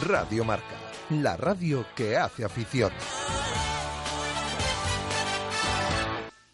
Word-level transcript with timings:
Radio 0.00 0.44
Marca, 0.44 0.76
la 1.10 1.36
radio 1.36 1.84
que 1.94 2.16
hace 2.16 2.44
afición. 2.44 2.90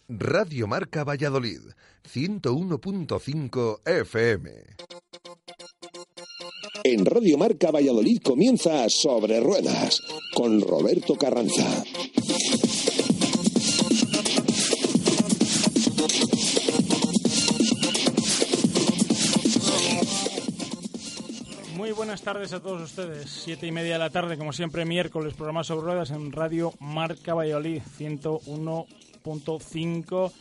Radio 0.08 0.66
Marca 0.66 1.04
Valladolid, 1.04 1.60
101.5 2.12 3.80
FM. 3.84 4.50
En 6.84 7.04
Radio 7.04 7.38
Marca 7.38 7.70
Valladolid 7.70 8.20
comienza 8.22 8.88
Sobre 8.88 9.40
Ruedas 9.40 10.00
con 10.34 10.60
Roberto 10.60 11.16
Carranza. 11.16 11.84
Buenas 22.08 22.22
tardes 22.22 22.54
a 22.54 22.60
todos 22.60 22.80
ustedes. 22.80 23.28
Siete 23.28 23.66
y 23.66 23.70
media 23.70 23.92
de 23.92 23.98
la 23.98 24.08
tarde, 24.08 24.38
como 24.38 24.54
siempre, 24.54 24.86
miércoles, 24.86 25.34
programa 25.34 25.62
sobre 25.62 25.88
ruedas 25.88 26.10
en 26.10 26.32
Radio 26.32 26.72
Marca 26.80 27.34
Valladolid 27.34 27.82
101.5 27.98 30.32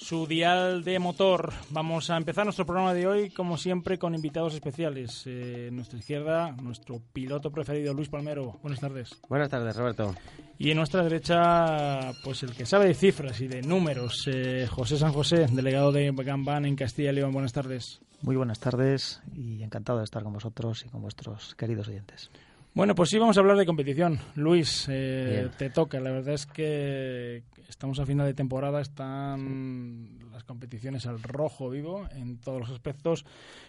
su 0.00 0.26
dial 0.26 0.82
de 0.82 0.98
motor. 0.98 1.52
Vamos 1.70 2.08
a 2.08 2.16
empezar 2.16 2.44
nuestro 2.44 2.64
programa 2.64 2.94
de 2.94 3.06
hoy, 3.06 3.30
como 3.30 3.58
siempre, 3.58 3.98
con 3.98 4.14
invitados 4.14 4.54
especiales. 4.54 5.24
Eh, 5.26 5.66
en 5.68 5.76
nuestra 5.76 5.98
izquierda, 5.98 6.52
nuestro 6.52 7.02
piloto 7.12 7.50
preferido, 7.50 7.92
Luis 7.92 8.08
Palmero. 8.08 8.58
Buenas 8.62 8.80
tardes. 8.80 9.10
Buenas 9.28 9.50
tardes, 9.50 9.76
Roberto. 9.76 10.14
Y 10.58 10.70
en 10.70 10.78
nuestra 10.78 11.02
derecha, 11.02 12.12
pues 12.24 12.42
el 12.42 12.54
que 12.54 12.64
sabe 12.64 12.86
de 12.86 12.94
cifras 12.94 13.40
y 13.42 13.46
de 13.46 13.60
números, 13.62 14.24
eh, 14.26 14.66
José 14.68 14.96
San 14.96 15.12
José, 15.12 15.46
delegado 15.52 15.92
de 15.92 16.10
Gambán 16.12 16.64
en 16.64 16.76
Castilla 16.76 17.12
y 17.12 17.16
León. 17.16 17.32
Buenas 17.32 17.52
tardes. 17.52 18.00
Muy 18.22 18.36
buenas 18.36 18.58
tardes 18.58 19.22
y 19.34 19.62
encantado 19.62 19.98
de 19.98 20.04
estar 20.04 20.22
con 20.22 20.32
vosotros 20.32 20.84
y 20.86 20.88
con 20.88 21.02
vuestros 21.02 21.54
queridos 21.54 21.88
oyentes. 21.88 22.30
Bueno, 22.72 22.94
pues 22.94 23.10
sí, 23.10 23.18
vamos 23.18 23.36
a 23.36 23.40
hablar 23.40 23.56
de 23.56 23.66
competición. 23.66 24.20
Luis, 24.36 24.86
eh, 24.88 25.48
te 25.58 25.70
toca. 25.70 25.98
La 25.98 26.12
verdad 26.12 26.34
es 26.34 26.46
que 26.46 27.42
estamos 27.68 27.98
a 27.98 28.06
final 28.06 28.26
de 28.26 28.34
temporada, 28.34 28.80
están 28.80 30.18
las 30.30 30.44
competiciones 30.44 31.04
al 31.06 31.20
rojo 31.20 31.68
vivo 31.68 32.06
en 32.12 32.38
todos 32.38 32.60
los 32.60 32.70
aspectos, 32.70 33.24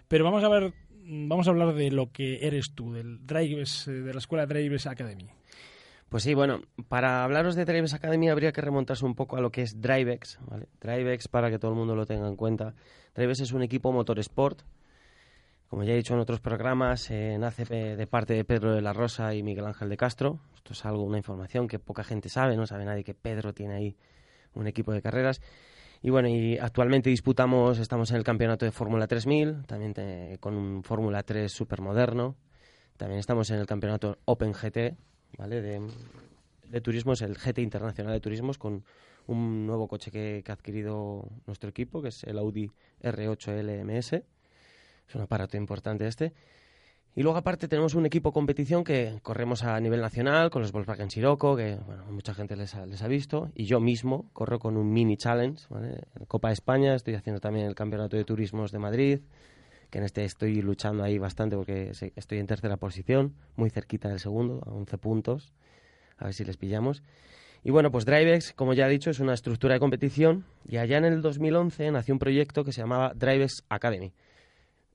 pero 0.07 0.23
vamos 0.23 0.43
a 0.43 0.49
ver, 0.49 0.73
vamos 1.03 1.47
a 1.47 1.49
hablar 1.49 1.73
de 1.73 1.89
lo 1.89 2.11
que 2.11 2.45
eres 2.45 2.73
tú, 2.75 2.93
del 2.93 3.25
Drives, 3.25 3.87
eh, 3.87 3.91
de 3.91 4.13
la 4.13 4.19
escuela 4.19 4.45
Drives 4.45 4.85
Academy. 4.85 5.27
Pues 6.07 6.23
sí, 6.23 6.35
bueno, 6.35 6.61
para 6.87 7.23
hablaros 7.23 7.55
de 7.55 7.65
Drives 7.65 7.93
Academy 7.93 8.29
habría 8.29 8.51
que 8.51 8.61
remontarse 8.61 9.05
un 9.05 9.15
poco 9.15 9.37
a 9.37 9.41
lo 9.41 9.49
que 9.49 9.61
es 9.63 9.81
Drivex, 9.81 10.39
¿vale? 10.45 10.67
Drivex, 10.79 11.27
para 11.27 11.49
que 11.49 11.57
todo 11.57 11.71
el 11.71 11.77
mundo 11.77 11.95
lo 11.95 12.05
tenga 12.05 12.27
en 12.27 12.35
cuenta. 12.35 12.75
Drivex 13.15 13.39
es 13.39 13.51
un 13.51 13.63
equipo 13.63 13.91
motorsport 13.91 14.61
como 15.71 15.85
ya 15.85 15.93
he 15.93 15.95
dicho 15.95 16.13
en 16.13 16.19
otros 16.19 16.41
programas, 16.41 17.09
eh, 17.11 17.37
nace 17.39 17.63
de 17.63 18.05
parte 18.05 18.33
de 18.33 18.43
Pedro 18.43 18.75
de 18.75 18.81
la 18.81 18.91
Rosa 18.91 19.33
y 19.33 19.41
Miguel 19.41 19.65
Ángel 19.65 19.87
de 19.87 19.95
Castro. 19.95 20.41
Esto 20.53 20.73
es 20.73 20.83
algo, 20.83 21.01
una 21.05 21.15
información 21.15 21.69
que 21.69 21.79
poca 21.79 22.03
gente 22.03 22.27
sabe, 22.27 22.57
no 22.57 22.67
sabe 22.67 22.83
nadie 22.83 23.05
que 23.05 23.13
Pedro 23.13 23.53
tiene 23.53 23.75
ahí 23.75 23.95
un 24.53 24.67
equipo 24.67 24.91
de 24.91 25.01
carreras. 25.01 25.39
Y 26.01 26.09
bueno, 26.09 26.27
y 26.27 26.57
actualmente 26.57 27.09
disputamos, 27.09 27.79
estamos 27.79 28.11
en 28.11 28.17
el 28.17 28.25
campeonato 28.25 28.65
de 28.65 28.73
Fórmula 28.73 29.07
3000, 29.07 29.63
también 29.65 29.93
con 30.41 30.55
un 30.55 30.83
Fórmula 30.83 31.23
3 31.23 31.49
supermoderno. 31.49 32.35
También 32.97 33.19
estamos 33.19 33.49
en 33.51 33.59
el 33.59 33.65
campeonato 33.65 34.17
Open 34.25 34.51
GT, 34.51 34.97
¿vale? 35.37 35.61
De, 35.61 35.81
de 36.67 36.81
turismo, 36.81 37.13
es 37.13 37.21
el 37.21 37.37
GT 37.37 37.59
Internacional 37.59 38.11
de 38.11 38.19
Turismos, 38.19 38.57
con 38.57 38.83
un 39.27 39.65
nuevo 39.67 39.87
coche 39.87 40.11
que, 40.11 40.41
que 40.43 40.51
ha 40.51 40.55
adquirido 40.55 41.29
nuestro 41.47 41.69
equipo, 41.69 42.01
que 42.01 42.09
es 42.09 42.25
el 42.25 42.39
Audi 42.39 42.69
R8 43.01 43.63
LMS 43.63 44.21
es 45.11 45.15
un 45.15 45.21
aparato 45.21 45.57
importante 45.57 46.07
este. 46.07 46.33
Y 47.13 47.23
luego 47.23 47.37
aparte 47.37 47.67
tenemos 47.67 47.93
un 47.93 48.05
equipo 48.05 48.31
competición 48.31 48.85
que 48.85 49.19
corremos 49.21 49.63
a 49.63 49.77
nivel 49.81 49.99
nacional 49.99 50.49
con 50.49 50.61
los 50.61 50.71
Volkswagen 50.71 51.11
Sirocco, 51.11 51.57
que 51.57 51.75
bueno, 51.85 52.05
mucha 52.09 52.33
gente 52.33 52.55
les 52.55 52.73
ha, 52.73 52.85
les 52.85 53.01
ha 53.01 53.09
visto, 53.09 53.51
y 53.53 53.65
yo 53.65 53.81
mismo 53.81 54.29
corro 54.31 54.59
con 54.59 54.77
un 54.77 54.93
mini 54.93 55.17
challenge, 55.17 55.65
¿vale? 55.69 56.03
Copa 56.29 56.53
España, 56.53 56.95
estoy 56.95 57.15
haciendo 57.15 57.41
también 57.41 57.65
el 57.65 57.75
Campeonato 57.75 58.15
de 58.15 58.23
Turismos 58.23 58.71
de 58.71 58.79
Madrid, 58.79 59.19
que 59.89 59.97
en 59.97 60.05
este 60.05 60.23
estoy 60.23 60.61
luchando 60.61 61.03
ahí 61.03 61.17
bastante 61.17 61.57
porque 61.57 61.91
estoy 62.15 62.37
en 62.37 62.47
tercera 62.47 62.77
posición, 62.77 63.35
muy 63.57 63.69
cerquita 63.69 64.07
del 64.07 64.21
segundo, 64.21 64.61
a 64.65 64.71
11 64.71 64.97
puntos, 64.97 65.51
a 66.17 66.25
ver 66.25 66.33
si 66.33 66.45
les 66.45 66.55
pillamos. 66.55 67.03
Y 67.61 67.71
bueno, 67.71 67.91
pues 67.91 68.05
Drivex, 68.05 68.53
como 68.53 68.73
ya 68.73 68.87
he 68.87 68.89
dicho, 68.89 69.09
es 69.09 69.19
una 69.19 69.33
estructura 69.33 69.73
de 69.73 69.81
competición 69.81 70.45
y 70.65 70.77
allá 70.77 70.97
en 70.97 71.03
el 71.03 71.21
2011 71.21 71.91
nació 71.91 72.15
un 72.15 72.19
proyecto 72.19 72.63
que 72.63 72.71
se 72.71 72.79
llamaba 72.79 73.11
Drivex 73.13 73.65
Academy 73.67 74.13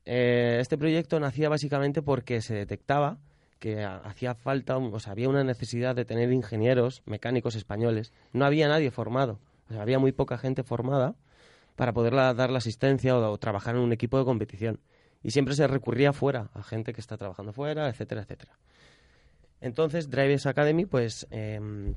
eh, 0.06 0.58
este 0.60 0.78
proyecto 0.78 1.18
nacía 1.18 1.48
básicamente 1.48 2.00
porque 2.00 2.40
se 2.40 2.54
detectaba 2.54 3.18
que 3.58 3.84
hacía 3.84 4.34
falta, 4.34 4.76
o 4.76 5.00
sea, 5.00 5.12
había 5.12 5.28
una 5.28 5.42
necesidad 5.42 5.96
de 5.96 6.04
tener 6.04 6.30
ingenieros 6.32 7.02
mecánicos 7.06 7.56
españoles. 7.56 8.12
No 8.32 8.44
había 8.44 8.68
nadie 8.68 8.90
formado, 8.90 9.40
había 9.70 9.98
muy 9.98 10.12
poca 10.12 10.38
gente 10.38 10.62
formada 10.62 11.16
para 11.74 11.92
poder 11.92 12.14
dar 12.14 12.50
la 12.50 12.58
asistencia 12.58 13.16
o, 13.18 13.38
trabajar 13.38 13.74
en 13.76 13.82
un 13.82 13.92
equipo 13.92 14.18
de 14.18 14.24
competición. 14.24 14.78
Y 15.22 15.30
siempre 15.32 15.54
se 15.54 15.66
recurría 15.66 16.12
fuera, 16.12 16.50
a 16.54 16.62
gente 16.62 16.92
que 16.92 17.00
está 17.00 17.16
trabajando 17.16 17.52
fuera, 17.52 17.88
etcétera, 17.88 18.22
etcétera. 18.22 18.58
Entonces, 19.60 20.10
Drives 20.10 20.46
Academy, 20.46 20.84
pues 20.84 21.26
em, 21.30 21.94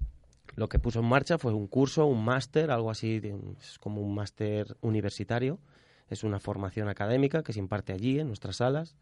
lo 0.55 0.69
que 0.69 0.79
puso 0.79 1.01
en 1.01 1.05
marcha 1.05 1.37
fue 1.37 1.53
un 1.53 1.67
curso, 1.67 2.05
un 2.05 2.23
máster, 2.23 2.71
algo 2.71 2.89
así, 2.89 3.21
es 3.61 3.77
como 3.79 4.01
un 4.01 4.15
máster 4.15 4.77
universitario, 4.81 5.59
es 6.09 6.23
una 6.23 6.39
formación 6.39 6.89
académica 6.89 7.43
que 7.43 7.53
se 7.53 7.59
imparte 7.59 7.93
allí, 7.93 8.19
en 8.19 8.27
nuestras 8.27 8.57
salas, 8.57 8.95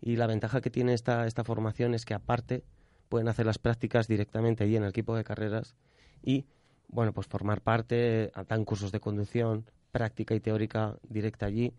y 0.00 0.16
la 0.16 0.26
ventaja 0.26 0.60
que 0.60 0.70
tiene 0.70 0.94
esta, 0.94 1.26
esta 1.26 1.44
formación 1.44 1.94
es 1.94 2.04
que 2.04 2.14
aparte 2.14 2.64
pueden 3.08 3.28
hacer 3.28 3.44
las 3.44 3.58
prácticas 3.58 4.08
directamente 4.08 4.64
allí 4.64 4.76
en 4.76 4.84
el 4.84 4.90
equipo 4.90 5.16
de 5.16 5.24
carreras 5.24 5.74
y, 6.22 6.46
bueno, 6.88 7.12
pues 7.12 7.26
formar 7.26 7.60
parte, 7.60 8.32
dan 8.48 8.64
cursos 8.64 8.92
de 8.92 9.00
conducción, 9.00 9.66
práctica 9.92 10.34
y 10.34 10.40
teórica 10.40 10.96
directa 11.08 11.46
allí. 11.46 11.74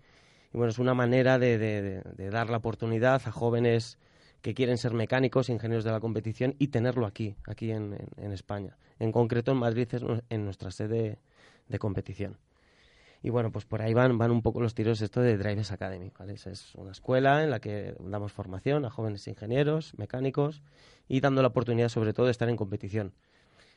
Y 0.53 0.58
bueno, 0.58 0.69
es 0.69 0.80
una 0.80 0.94
manera 0.94 1.40
de, 1.40 2.03
dar 2.31 2.50
la 2.50 2.58
oportunidad 2.58 3.22
a 3.25 3.31
jóvenes 3.31 3.98
que 4.42 4.53
quieren 4.53 4.78
ser 4.78 4.94
mecánicos, 4.94 5.50
ingenieros 5.50 5.86
de 5.86 5.92
la 5.92 6.00
competición 6.00 6.56
y 6.59 6.68
tenerlo 6.68 7.06
aquí, 7.06 7.36
aquí 7.48 7.72
en, 7.72 7.96
España. 8.18 8.78
En 9.00 9.12
concreto 9.12 9.52
en 9.52 9.58
Madrid 9.58 9.88
en 10.30 10.46
nuestra 10.46 10.72
sede 10.72 11.19
de 11.69 11.80
competición. 11.80 12.38
Y 13.24 13.30
bueno, 13.30 13.52
pues 13.52 13.66
por 13.66 13.82
ahí 13.82 13.94
van, 13.94 14.18
van 14.18 14.32
un 14.32 14.42
poco 14.42 14.62
los 14.62 14.74
tiros 14.74 15.02
esto 15.02 15.22
de 15.22 15.38
Drives 15.38 15.72
Academy, 15.72 16.12
¿vale? 16.18 16.34
Es 16.34 16.74
una 16.76 16.92
escuela 16.92 17.44
en 17.44 17.52
la 17.52 17.59
que 17.59 17.96
damos 18.00 18.32
formación 18.32 18.84
a 18.86 18.90
jóvenes 18.90 19.28
ingenieros, 19.28 19.94
mecánicos 19.98 20.64
y 21.08 21.20
dando 21.20 21.42
la 21.42 21.50
oportunidad 21.50 21.90
sobre 21.90 22.14
todo 22.14 22.26
de 22.26 22.31
estar 22.31 22.50
en 22.50 22.58
competición. 22.58 23.14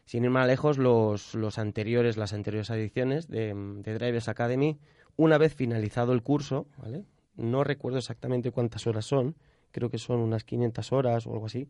Sin 0.06 0.24
ir 0.24 0.30
más 0.30 0.46
lejos, 0.46 0.78
los, 0.78 1.34
los 1.34 1.58
anteriores, 1.58 2.16
las 2.16 2.32
anteriores 2.32 2.70
ediciones 2.70 3.28
de, 3.28 3.54
de 3.54 3.94
Drives 3.94 4.28
Academy, 4.28 4.78
una 5.16 5.38
vez 5.38 5.54
finalizado 5.54 6.12
el 6.12 6.22
curso, 6.22 6.66
¿vale? 6.78 7.04
No 7.36 7.64
recuerdo 7.64 7.98
exactamente 7.98 8.50
cuántas 8.50 8.86
horas 8.86 9.04
son, 9.04 9.36
creo 9.72 9.90
que 9.90 9.98
son 9.98 10.20
unas 10.20 10.44
500 10.44 10.92
horas 10.92 11.26
o 11.26 11.32
algo 11.32 11.46
así. 11.46 11.68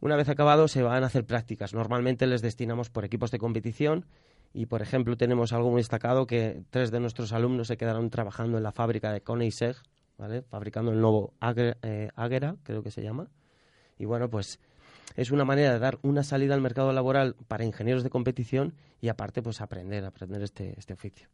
Una 0.00 0.16
vez 0.16 0.28
acabado 0.28 0.68
se 0.68 0.82
van 0.82 1.02
a 1.02 1.06
hacer 1.06 1.24
prácticas. 1.24 1.72
Normalmente 1.72 2.26
les 2.26 2.42
destinamos 2.42 2.90
por 2.90 3.04
equipos 3.04 3.30
de 3.30 3.38
competición 3.38 4.04
y, 4.52 4.66
por 4.66 4.82
ejemplo, 4.82 5.16
tenemos 5.16 5.52
algo 5.52 5.70
muy 5.70 5.80
destacado 5.80 6.26
que 6.26 6.62
tres 6.70 6.90
de 6.90 7.00
nuestros 7.00 7.32
alumnos 7.32 7.68
se 7.68 7.76
quedaron 7.76 8.10
trabajando 8.10 8.56
en 8.56 8.62
la 8.62 8.72
fábrica 8.72 9.12
de 9.12 9.20
Koenigsegg, 9.20 9.76
¿vale? 10.18 10.42
fabricando 10.42 10.92
el 10.92 11.00
nuevo 11.00 11.34
eh, 11.56 12.08
Agera, 12.16 12.56
creo 12.62 12.82
que 12.82 12.90
se 12.90 13.02
llama. 13.02 13.28
Y 13.98 14.04
bueno, 14.04 14.30
pues 14.30 14.58
es 15.14 15.30
una 15.30 15.44
manera 15.44 15.72
de 15.72 15.78
dar 15.78 15.98
una 16.02 16.22
salida 16.22 16.54
al 16.54 16.60
mercado 16.60 16.92
laboral 16.92 17.36
para 17.48 17.64
ingenieros 17.64 18.02
de 18.02 18.10
competición 18.10 18.74
y 19.00 19.08
aparte 19.08 19.42
pues 19.42 19.60
aprender, 19.60 20.04
aprender 20.04 20.42
este, 20.42 20.74
este 20.78 20.94
oficio. 20.94 21.28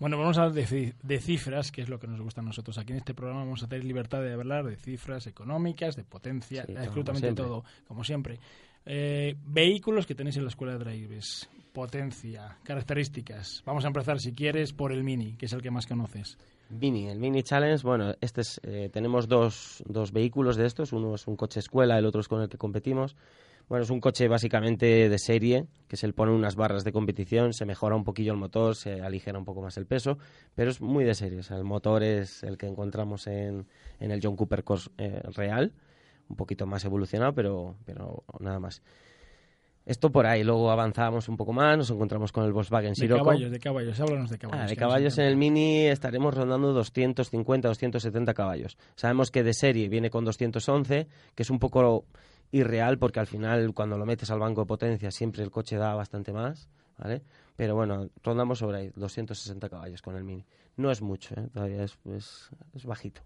Bueno, 0.00 0.16
vamos 0.16 0.38
a 0.38 0.44
hablar 0.44 0.66
de, 0.66 1.20
cifras, 1.20 1.70
que 1.70 1.82
es 1.82 1.90
lo 1.90 2.00
que 2.00 2.06
nos 2.06 2.22
gusta 2.22 2.40
a 2.40 2.44
nosotros. 2.44 2.78
Aquí 2.78 2.92
en 2.92 2.98
este 2.98 3.12
programa 3.12 3.44
vamos 3.44 3.62
a 3.62 3.68
tener 3.68 3.84
libertad 3.84 4.22
de 4.22 4.32
hablar 4.32 4.64
de 4.64 4.76
cifras 4.76 5.26
económicas, 5.26 5.94
de 5.94 6.04
potencia, 6.04 6.64
absolutamente 6.78 7.34
todo, 7.34 7.64
como 7.86 8.02
siempre. 8.02 8.38
Eh, 8.86 9.36
vehículos 9.44 10.06
que 10.06 10.14
tenéis 10.14 10.38
en 10.38 10.44
la 10.44 10.48
escuela 10.48 10.72
de 10.72 10.78
drives, 10.78 11.50
potencia, 11.74 12.56
características. 12.62 13.62
Vamos 13.66 13.84
a 13.84 13.88
empezar, 13.88 14.18
si 14.20 14.32
quieres, 14.32 14.72
por 14.72 14.90
el 14.90 15.04
Mini, 15.04 15.34
que 15.34 15.44
es 15.44 15.52
el 15.52 15.60
que 15.60 15.70
más 15.70 15.86
conoces. 15.86 16.38
Mini, 16.70 17.08
el 17.08 17.18
Mini 17.18 17.42
Challenge, 17.42 17.86
bueno, 17.86 18.14
este 18.22 18.40
es, 18.40 18.58
eh, 18.64 18.88
tenemos 18.90 19.28
dos, 19.28 19.84
dos 19.86 20.12
vehículos 20.12 20.56
de 20.56 20.64
estos, 20.64 20.94
uno 20.94 21.14
es 21.14 21.26
un 21.26 21.36
coche 21.36 21.60
escuela, 21.60 21.98
el 21.98 22.06
otro 22.06 22.22
es 22.22 22.28
con 22.28 22.40
el 22.40 22.48
que 22.48 22.56
competimos. 22.56 23.16
Bueno, 23.70 23.84
es 23.84 23.90
un 23.90 24.00
coche 24.00 24.26
básicamente 24.26 25.08
de 25.08 25.18
serie, 25.20 25.68
que 25.86 25.96
se 25.96 26.08
le 26.08 26.12
pone 26.12 26.32
unas 26.32 26.56
barras 26.56 26.82
de 26.82 26.90
competición, 26.90 27.52
se 27.52 27.64
mejora 27.64 27.94
un 27.94 28.02
poquillo 28.02 28.32
el 28.32 28.38
motor, 28.38 28.74
se 28.74 29.00
aligera 29.00 29.38
un 29.38 29.44
poco 29.44 29.62
más 29.62 29.76
el 29.76 29.86
peso, 29.86 30.18
pero 30.56 30.72
es 30.72 30.80
muy 30.80 31.04
de 31.04 31.14
serie. 31.14 31.38
O 31.38 31.44
sea, 31.44 31.56
el 31.56 31.62
motor 31.62 32.02
es 32.02 32.42
el 32.42 32.58
que 32.58 32.66
encontramos 32.66 33.28
en, 33.28 33.68
en 34.00 34.10
el 34.10 34.18
John 34.20 34.34
Cooper 34.34 34.64
Cos, 34.64 34.90
eh, 34.98 35.22
real, 35.36 35.72
un 36.28 36.34
poquito 36.34 36.66
más 36.66 36.84
evolucionado, 36.84 37.32
pero, 37.32 37.76
pero 37.84 38.24
nada 38.40 38.58
más. 38.58 38.82
Esto 39.86 40.10
por 40.10 40.26
ahí, 40.26 40.42
luego 40.42 40.72
avanzamos 40.72 41.28
un 41.28 41.36
poco 41.36 41.52
más, 41.52 41.78
nos 41.78 41.90
encontramos 41.90 42.32
con 42.32 42.44
el 42.44 42.52
Volkswagen 42.52 42.96
Sirocco. 42.96 43.22
De 43.22 43.24
caballos, 43.24 43.50
de 43.52 43.60
caballos, 43.60 44.00
háblanos 44.00 44.30
de 44.30 44.38
caballos. 44.38 44.64
Ah, 44.64 44.68
de 44.68 44.76
caballos 44.76 45.18
en 45.18 45.26
el 45.26 45.36
Mini 45.36 45.86
estaremos 45.86 46.34
rondando 46.34 46.72
250, 46.72 47.68
270 47.68 48.34
caballos. 48.34 48.76
Sabemos 48.96 49.30
que 49.30 49.44
de 49.44 49.54
serie 49.54 49.88
viene 49.88 50.10
con 50.10 50.24
211, 50.24 51.06
que 51.36 51.42
es 51.44 51.50
un 51.50 51.60
poco 51.60 52.04
irreal 52.52 52.98
porque 52.98 53.20
al 53.20 53.26
final 53.26 53.72
cuando 53.74 53.96
lo 53.98 54.06
metes 54.06 54.30
al 54.30 54.38
banco 54.38 54.62
de 54.62 54.66
potencia 54.66 55.10
siempre 55.10 55.42
el 55.42 55.50
coche 55.50 55.76
da 55.76 55.94
bastante 55.94 56.32
más, 56.32 56.68
¿vale? 56.98 57.22
Pero 57.56 57.74
bueno, 57.74 58.08
rondamos 58.22 58.58
sobre 58.58 58.78
ahí, 58.78 58.92
260 58.96 59.68
caballos 59.68 60.02
con 60.02 60.16
el 60.16 60.24
Mini. 60.24 60.44
No 60.76 60.90
es 60.90 61.02
mucho, 61.02 61.34
¿eh? 61.34 61.48
todavía 61.52 61.84
es, 61.84 61.98
es 62.74 62.84
bajito. 62.84 63.22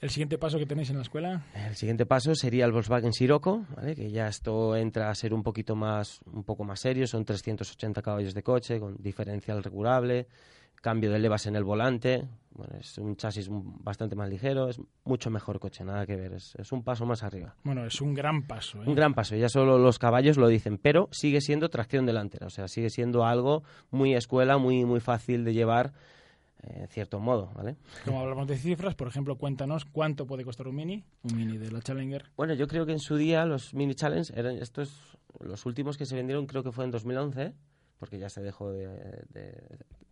¿El 0.00 0.10
siguiente 0.10 0.38
paso 0.38 0.58
que 0.58 0.66
tenéis 0.66 0.90
en 0.90 0.96
la 0.96 1.02
escuela? 1.02 1.44
El 1.54 1.74
siguiente 1.74 2.06
paso 2.06 2.32
sería 2.36 2.64
el 2.64 2.70
Volkswagen 2.70 3.12
Sirocco, 3.12 3.66
¿vale? 3.74 3.96
que 3.96 4.12
ya 4.12 4.28
esto 4.28 4.76
entra 4.76 5.10
a 5.10 5.14
ser 5.16 5.34
un 5.34 5.42
poquito 5.42 5.74
más, 5.74 6.20
un 6.32 6.44
poco 6.44 6.62
más 6.62 6.78
serio, 6.78 7.08
son 7.08 7.24
380 7.24 8.00
caballos 8.00 8.32
de 8.32 8.42
coche, 8.44 8.78
con 8.78 8.96
diferencial 9.02 9.64
regulable, 9.64 10.28
cambio 10.80 11.10
de 11.10 11.18
levas 11.18 11.46
en 11.46 11.56
el 11.56 11.64
volante, 11.64 12.28
bueno, 12.50 12.76
es 12.80 12.98
un 12.98 13.16
chasis 13.16 13.48
bastante 13.50 14.16
más 14.16 14.28
ligero, 14.28 14.68
es 14.68 14.80
mucho 15.04 15.30
mejor 15.30 15.60
coche, 15.60 15.84
nada 15.84 16.06
que 16.06 16.16
ver, 16.16 16.32
es, 16.34 16.54
es 16.56 16.72
un 16.72 16.82
paso 16.82 17.06
más 17.06 17.22
arriba. 17.22 17.54
Bueno, 17.62 17.86
es 17.86 18.00
un 18.00 18.14
gran 18.14 18.42
paso. 18.42 18.82
¿eh? 18.82 18.84
Un 18.86 18.94
gran 18.94 19.14
paso, 19.14 19.36
ya 19.36 19.48
solo 19.48 19.78
los 19.78 19.98
caballos 19.98 20.36
lo 20.36 20.48
dicen, 20.48 20.78
pero 20.78 21.08
sigue 21.12 21.40
siendo 21.40 21.70
tracción 21.70 22.04
delantera, 22.04 22.46
o 22.46 22.50
sea, 22.50 22.66
sigue 22.66 22.90
siendo 22.90 23.24
algo 23.24 23.62
muy 23.90 24.14
escuela, 24.14 24.58
muy, 24.58 24.84
muy 24.84 25.00
fácil 25.00 25.44
de 25.44 25.54
llevar 25.54 25.92
en 26.62 26.88
cierto 26.88 27.20
modo, 27.20 27.52
¿vale? 27.54 27.76
Como 28.04 28.20
hablamos 28.20 28.48
de 28.48 28.56
cifras, 28.56 28.94
por 28.94 29.08
ejemplo, 29.08 29.36
cuéntanos 29.36 29.84
cuánto 29.84 30.26
puede 30.26 30.44
costar 30.44 30.66
un 30.68 30.76
Mini, 30.76 31.04
un 31.22 31.36
Mini 31.36 31.58
de 31.58 31.70
la 31.70 31.80
Challenger. 31.80 32.30
Bueno, 32.36 32.54
yo 32.54 32.66
creo 32.66 32.84
que 32.86 32.92
en 32.92 32.98
su 32.98 33.16
día 33.16 33.44
los 33.44 33.74
Mini 33.74 33.94
Challenge 33.94 34.32
eran 34.34 34.56
estos, 34.56 35.16
los 35.40 35.64
últimos 35.66 35.96
que 35.96 36.06
se 36.06 36.16
vendieron 36.16 36.46
creo 36.46 36.62
que 36.62 36.72
fue 36.72 36.84
en 36.84 36.90
2011, 36.90 37.54
porque 37.98 38.18
ya 38.18 38.28
se 38.28 38.40
dejó 38.40 38.70
de, 38.70 38.86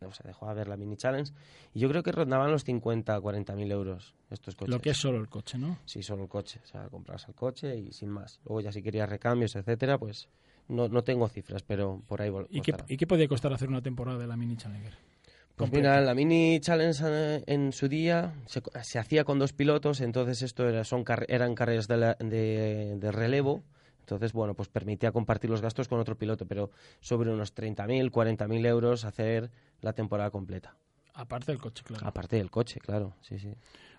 o 0.00 0.12
sea, 0.12 0.24
dejó 0.24 0.48
a 0.48 0.54
ver 0.54 0.68
la 0.68 0.76
Mini 0.76 0.96
Challenge, 0.96 1.32
y 1.74 1.80
yo 1.80 1.88
creo 1.88 2.02
que 2.02 2.12
rondaban 2.12 2.50
los 2.50 2.64
50, 2.64 3.20
40 3.20 3.54
mil 3.54 3.70
euros 3.70 4.14
estos 4.30 4.54
coches. 4.54 4.74
Lo 4.74 4.80
que 4.80 4.90
es 4.90 4.96
solo 4.96 5.18
el 5.18 5.28
coche, 5.28 5.58
¿no? 5.58 5.78
Sí, 5.84 6.02
solo 6.02 6.24
el 6.24 6.28
coche, 6.28 6.60
o 6.64 6.66
sea, 6.66 6.88
compras 6.88 7.26
el 7.28 7.34
coche 7.34 7.76
y 7.76 7.92
sin 7.92 8.10
más. 8.10 8.40
Luego 8.44 8.60
ya 8.60 8.72
si 8.72 8.82
querías 8.82 9.08
recambios, 9.08 9.54
etcétera, 9.56 9.98
pues 9.98 10.28
no, 10.68 10.88
no 10.88 11.04
tengo 11.04 11.28
cifras, 11.28 11.62
pero 11.62 12.02
por 12.06 12.22
ahí 12.22 12.30
¿Y 12.50 12.60
qué, 12.60 12.74
¿Y 12.88 12.96
qué 12.96 13.06
podía 13.06 13.28
costar 13.28 13.52
hacer 13.52 13.68
una 13.68 13.82
temporada 13.82 14.18
de 14.18 14.26
la 14.26 14.36
Mini 14.36 14.56
Challenger? 14.56 14.94
Pues 15.56 15.72
mira, 15.72 16.02
la 16.02 16.14
Mini 16.14 16.60
Challenge 16.60 17.02
eh, 17.06 17.44
en 17.46 17.72
su 17.72 17.88
día 17.88 18.34
se, 18.44 18.98
hacía 18.98 19.24
con 19.24 19.38
dos 19.38 19.54
pilotos, 19.54 20.02
entonces 20.02 20.42
esto 20.42 20.68
era, 20.68 20.84
son, 20.84 21.02
eran 21.28 21.54
carreras 21.54 21.88
de, 21.88 22.96
de, 22.98 23.12
relevo, 23.12 23.64
entonces 24.06 24.32
bueno, 24.32 24.54
pues 24.54 24.68
permitía 24.68 25.10
compartir 25.10 25.50
los 25.50 25.60
gastos 25.60 25.88
con 25.88 25.98
otro 25.98 26.16
piloto, 26.16 26.46
pero 26.46 26.70
sobre 27.00 27.32
unos 27.32 27.52
30.000, 27.56 28.12
40.000 28.12 28.66
euros 28.66 29.04
hacer 29.04 29.50
la 29.80 29.94
temporada 29.94 30.30
completa. 30.30 30.76
Aparte 31.14 31.50
del 31.50 31.60
coche, 31.60 31.82
claro. 31.82 32.06
Aparte 32.06 32.36
del 32.36 32.48
coche, 32.48 32.78
claro, 32.78 33.14
sí, 33.20 33.40
sí. 33.40 33.52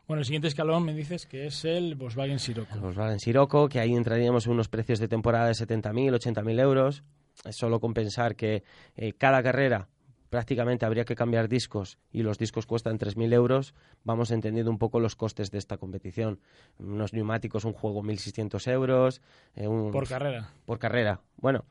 Bueno, 0.07 0.21
el 0.21 0.25
siguiente 0.25 0.48
escalón 0.48 0.86
me 0.86 0.94
dices 0.94 1.25
que 1.25 1.48
es 1.48 1.65
el 1.65 1.95
Volkswagen 1.95 2.39
Sirocco. 2.39 2.74
El 2.74 2.80
Volkswagen 2.80 3.19
Sirocco, 3.19 3.68
que 3.68 3.81
ahí 3.81 3.94
entraríamos 3.94 4.45
en 4.45 4.54
unos 4.54 4.69
precios 4.69 5.00
de 5.00 5.09
temporada 5.09 5.48
de 5.48 5.54
70.000, 5.54 6.13
80.000 6.13 6.62
euros. 6.62 7.04
Es 7.44 7.57
solo 7.57 7.81
compensar 7.81 8.38
que 8.38 8.63
eh, 8.95 9.12
cada 9.12 9.44
carrera 9.44 9.89
prácticamente 10.30 10.86
habría 10.86 11.06
que 11.06 11.16
cambiar 11.16 11.48
discos 11.48 11.98
y 12.12 12.24
los 12.24 12.38
discos 12.38 12.66
cuestan 12.66 13.00
3.000 13.00 13.34
euros, 13.34 13.74
vamos 14.04 14.32
entendiendo 14.32 14.72
un 14.72 14.78
poco 14.78 15.00
los 15.00 15.16
costes 15.16 15.52
de 15.52 15.58
esta 15.58 15.78
competición. 15.78 16.40
Unos 16.80 17.14
neumáticos, 17.14 17.66
un 17.66 17.74
juego 17.74 18.04
1.600 18.04 18.72
euros. 18.72 19.22
Eh, 19.56 19.68
por 19.68 20.08
carrera. 20.08 20.50
Por 20.66 20.80
carrera. 20.80 21.22
Bueno, 21.38 21.66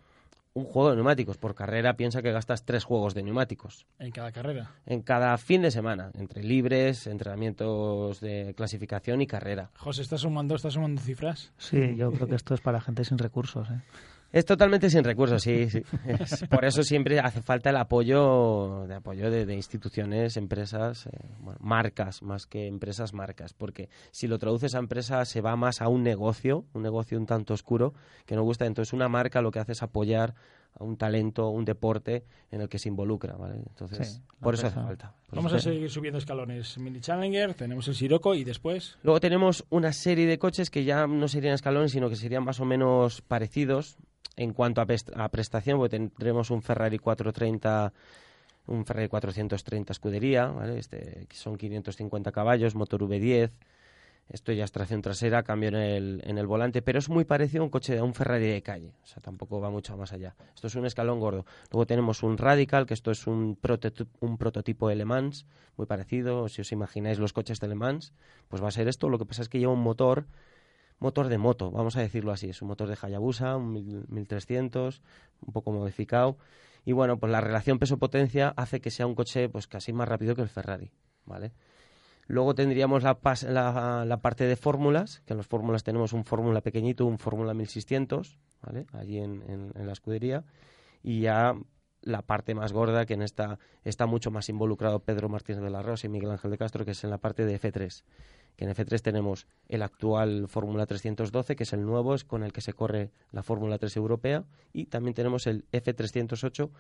un 0.57 0.65
juego 0.65 0.91
de 0.91 0.97
neumáticos. 0.97 1.37
Por 1.37 1.55
carrera 1.55 1.97
piensa 1.97 2.23
que 2.23 2.33
gastas 2.33 2.65
tres 2.65 2.85
juegos 2.85 3.15
de 3.15 3.23
neumáticos. 3.23 3.87
¿En 3.99 4.11
cada 4.11 4.33
carrera? 4.33 4.71
En 4.87 5.03
cada 5.03 5.37
fin 5.37 5.63
de 5.63 5.71
semana, 5.71 6.11
entre 6.15 6.43
libres, 6.43 7.07
entrenamientos 7.07 8.21
de 8.21 8.55
clasificación 8.57 9.21
y 9.21 9.27
carrera. 9.27 9.71
José, 9.77 10.03
¿estás 10.03 10.23
sumando, 10.23 10.55
estás 10.55 10.73
sumando 10.73 11.01
cifras? 11.03 11.53
Sí, 11.59 11.95
yo 11.97 12.11
creo 12.11 12.27
que 12.27 12.35
esto 12.37 12.55
es 12.55 12.61
para 12.63 12.81
gente 12.81 13.05
sin 13.05 13.19
recursos. 13.19 13.69
¿eh? 13.71 13.83
Es 14.33 14.45
totalmente 14.45 14.91
sin 14.91 15.05
recursos, 15.05 15.43
sí. 15.43 15.71
sí. 15.71 15.83
por 16.51 16.65
eso 16.65 16.83
siempre 16.83 17.21
hace 17.21 17.43
falta 17.43 17.71
el 17.71 17.77
apoyo 17.77 18.87
de 18.87 18.95
apoyo 18.95 19.31
de, 19.31 19.55
instituciones, 19.55 20.37
empresas, 20.37 21.07
eh, 21.07 21.11
marcas, 21.61 22.23
más 22.23 22.47
que 22.47 22.67
empresas, 22.67 23.13
marcas. 23.13 23.55
Porque 23.55 23.89
si 24.11 24.27
lo 24.27 24.39
traduces 24.39 24.75
a 24.75 24.79
empresa 24.79 25.25
se 25.25 25.41
va 25.41 25.57
más 25.57 25.81
a 25.81 25.89
un 25.89 26.03
negocio, 26.03 26.65
un 26.75 26.83
negocio 26.83 27.19
un 27.19 27.27
tanto 27.27 27.55
oscuro, 27.55 27.95
que 28.27 28.35
no 28.35 28.43
gusta. 28.43 28.67
Entonces 28.67 28.93
una 28.93 29.09
marca 29.09 29.41
lo 29.41 29.51
que 29.51 29.61
hace 29.61 29.73
es 29.73 29.83
apoyar 29.83 30.35
a 30.79 30.85
un 30.85 30.97
talento, 30.97 31.49
un 31.49 31.65
deporte 31.65 32.25
en 32.51 32.61
el 32.61 32.69
que 32.69 32.79
se 32.79 32.89
involucra, 32.89 33.35
¿vale? 33.37 33.57
Entonces, 33.57 34.23
por 34.41 34.55
eso 34.55 34.67
hace 34.67 34.77
falta. 34.77 35.15
Vamos 35.33 35.53
a 35.53 35.59
seguir 35.59 35.91
subiendo 35.91 36.19
escalones. 36.19 36.77
Mini 36.79 37.01
Challenger, 37.01 37.55
tenemos 37.55 37.89
el 37.89 37.95
Sirocco 37.95 38.35
y 38.35 38.45
después... 38.45 38.99
Luego 39.03 39.19
tenemos 39.19 39.65
una 39.71 39.93
serie 39.93 40.27
de 40.27 40.39
coches 40.39 40.69
que 40.69 40.85
ya 40.85 41.07
no 41.07 41.29
serían 41.29 41.55
escalones, 41.55 41.93
sino 41.93 42.11
que 42.11 42.17
serían 42.17 42.45
más 42.45 42.61
o 42.61 42.67
menos 42.67 43.23
parecidos 43.23 43.97
en 44.37 44.53
cuanto 44.53 44.81
a, 44.81 45.29
prestación, 45.29 45.79
pues 45.79 45.91
tendremos 45.91 46.51
un 46.51 46.63
Ferrari 46.63 46.99
430 46.99 47.93
un 48.69 48.85
Ferrari 48.85 49.09
430 49.09 49.93
escudería, 49.93 50.47
¿vale? 50.47 50.79
este, 50.79 51.27
son 51.31 51.57
550 51.57 52.33
caballos, 52.33 52.75
motor 52.75 53.03
V10, 53.03 53.53
esto 54.29 54.53
ya 54.53 54.65
es 54.65 54.73
tracción 54.73 55.03
trasera, 55.03 55.45
cambio 55.45 55.69
en 55.69 55.77
el, 55.77 56.23
en 56.25 56.37
el 56.37 56.49
volante, 56.49 56.83
pero 56.83 56.99
es 56.99 57.09
muy 57.09 57.25
parecido 57.25 57.63
a 57.63 57.65
un 57.65 57.71
coche, 57.71 57.97
a 57.97 58.03
un 58.03 58.13
Ferrari 58.13 58.49
de 58.49 58.63
calle, 58.63 58.93
o 59.05 59.07
sea, 59.07 59.23
tampoco 59.23 59.61
va 59.61 59.71
mucho 59.71 59.97
más 59.97 60.13
allá. 60.13 60.35
Esto 60.53 60.67
es 60.67 60.75
un 60.75 60.85
escalón 60.85 61.21
gordo. 61.21 61.47
Luego 61.71 61.87
tenemos 61.87 62.25
un 62.25 62.37
Radical, 62.37 62.87
que 62.87 62.95
esto 62.95 63.13
es 63.13 63.29
un, 63.29 63.57
un 64.21 64.39
prototipo 64.39 64.89
de 64.89 64.97
Le 64.97 65.05
Mans, 65.05 65.47
muy 65.77 65.87
parecido, 65.87 66.49
si 66.49 66.61
os 66.61 66.73
imagináis 66.73 67.21
los 67.21 67.33
coches 67.33 67.61
de 67.61 67.69
Le 67.69 67.77
Mans, 67.77 68.13
pues 68.49 68.61
va 68.61 68.69
a 68.69 68.73
ser 68.73 68.89
esto, 68.89 69.09
lo 69.09 69.19
que 69.19 69.27
pasa 69.27 69.43
es 69.43 69.49
que 69.49 69.61
lleva 69.61 69.73
un 69.73 69.83
motor 69.83 70.27
motor 70.99 71.29
de 71.29 71.39
moto, 71.39 71.71
vamos 71.71 71.97
a 71.97 72.01
decirlo 72.01 72.33
así. 72.33 72.49
Es 72.49 72.63
un 72.63 72.69
motor 72.69 72.89
de 72.89 72.97
Hayabusa, 73.01 73.57
un 73.57 73.73
1300, 74.09 75.03
un 75.47 75.53
poco 75.53 75.73
modificado. 75.73 76.39
Y 76.85 76.93
bueno, 76.93 77.19
pues 77.19 77.33
la 77.33 77.41
relación 77.41 77.79
peso-potencia 77.79 78.55
hace 78.57 78.81
que 78.81 78.91
sea 78.91 79.07
un 79.07 79.15
coche 79.15 79.49
pues 79.49 79.67
casi 79.67 79.93
más 79.93 80.09
rápido 80.09 80.35
que 80.35 80.43
el 80.43 80.49
Ferrari, 80.49 80.93
¿vale? 81.25 81.53
Luego 82.29 82.55
tendríamos 82.55 83.03
la, 83.05 83.19
la, 84.05 84.17
parte 84.21 84.45
de 84.45 84.57
fórmulas, 84.57 85.21
que 85.27 85.33
en 85.33 85.37
las 85.37 85.47
fórmulas 85.47 85.85
tenemos 85.85 86.13
un 86.13 86.25
fórmula 86.25 86.61
pequeñito, 86.61 87.07
un 87.07 87.19
fórmula 87.19 87.55
1600, 87.55 88.39
¿vale? 88.63 88.87
Allí 88.93 89.19
en, 89.19 89.73
en, 89.75 89.87
la 89.87 89.93
escudería. 89.93 90.45
Y 91.05 91.21
ya 91.21 91.55
la 92.03 92.23
parte 92.23 92.55
más 92.55 92.73
gorda, 92.73 93.07
que 93.07 93.15
en 93.15 93.23
esta 93.23 93.61
está 93.85 94.07
mucho 94.07 94.33
más 94.33 94.49
involucrado 94.49 95.01
Pedro 95.01 95.29
Martínez 95.29 95.63
de 95.63 95.71
la 95.71 95.83
Rosa 95.83 96.09
y 96.09 96.11
Miguel 96.11 96.33
Ángel 96.33 96.51
de 96.51 96.59
Castro, 96.59 96.85
que 96.85 96.93
es 96.93 97.05
en 97.05 97.11
la 97.11 97.19
parte 97.19 97.45
de 97.45 97.61
F3 97.61 98.03
que 98.57 98.65
en 98.65 98.71
F3 98.71 99.01
tenemos 99.03 99.47
el 99.69 99.83
actual 99.83 100.49
Fórmula 100.49 100.87
312, 100.87 101.57
que 101.57 101.63
es 101.65 101.73
el 101.73 101.85
nuevo, 101.85 102.15
es 102.15 102.25
con 102.25 102.43
el 102.43 102.53
que 102.53 102.61
se 102.61 102.73
corre 102.73 103.11
la 103.31 103.43
Fórmula 103.43 103.79
3 103.79 103.97
europea, 103.97 104.45
y 104.73 104.87
también 104.87 105.15
tenemos 105.15 105.47
el 105.47 105.65
F308, 105.73 106.71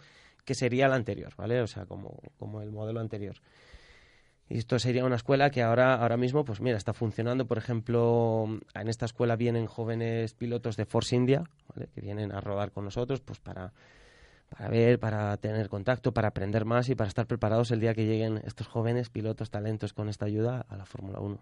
que 0.44 0.54
sería 0.54 0.86
el 0.86 0.92
anterior, 0.92 1.34
¿vale? 1.36 1.60
O 1.60 1.66
sea, 1.66 1.86
como, 1.86 2.20
como 2.38 2.62
el 2.62 2.70
modelo 2.70 3.00
anterior. 3.00 3.36
Y 4.48 4.58
esto 4.58 4.78
sería 4.78 5.04
una 5.04 5.16
escuela 5.16 5.50
que 5.50 5.62
ahora, 5.62 5.96
ahora 5.96 6.16
mismo, 6.16 6.44
pues 6.44 6.60
mira, 6.60 6.76
está 6.76 6.92
funcionando. 6.92 7.46
Por 7.46 7.58
ejemplo, 7.58 8.46
en 8.74 8.88
esta 8.88 9.04
escuela 9.04 9.34
vienen 9.34 9.66
jóvenes 9.66 10.34
pilotos 10.34 10.76
de 10.76 10.86
Force 10.86 11.16
India, 11.16 11.44
¿vale? 11.74 11.88
que 11.92 12.00
vienen 12.00 12.32
a 12.32 12.40
rodar 12.40 12.70
con 12.70 12.84
nosotros, 12.84 13.20
pues 13.20 13.40
para, 13.40 13.72
para 14.48 14.68
ver, 14.68 15.00
para 15.00 15.36
tener 15.38 15.68
contacto, 15.68 16.12
para 16.12 16.28
aprender 16.28 16.64
más 16.64 16.88
y 16.88 16.94
para 16.94 17.08
estar 17.08 17.26
preparados 17.26 17.72
el 17.72 17.80
día 17.80 17.94
que 17.94 18.06
lleguen 18.06 18.40
estos 18.44 18.68
jóvenes 18.68 19.10
pilotos, 19.10 19.50
talentos 19.50 19.92
con 19.92 20.08
esta 20.08 20.26
ayuda 20.26 20.64
a 20.68 20.76
la 20.76 20.86
Fórmula 20.86 21.18
1. 21.18 21.40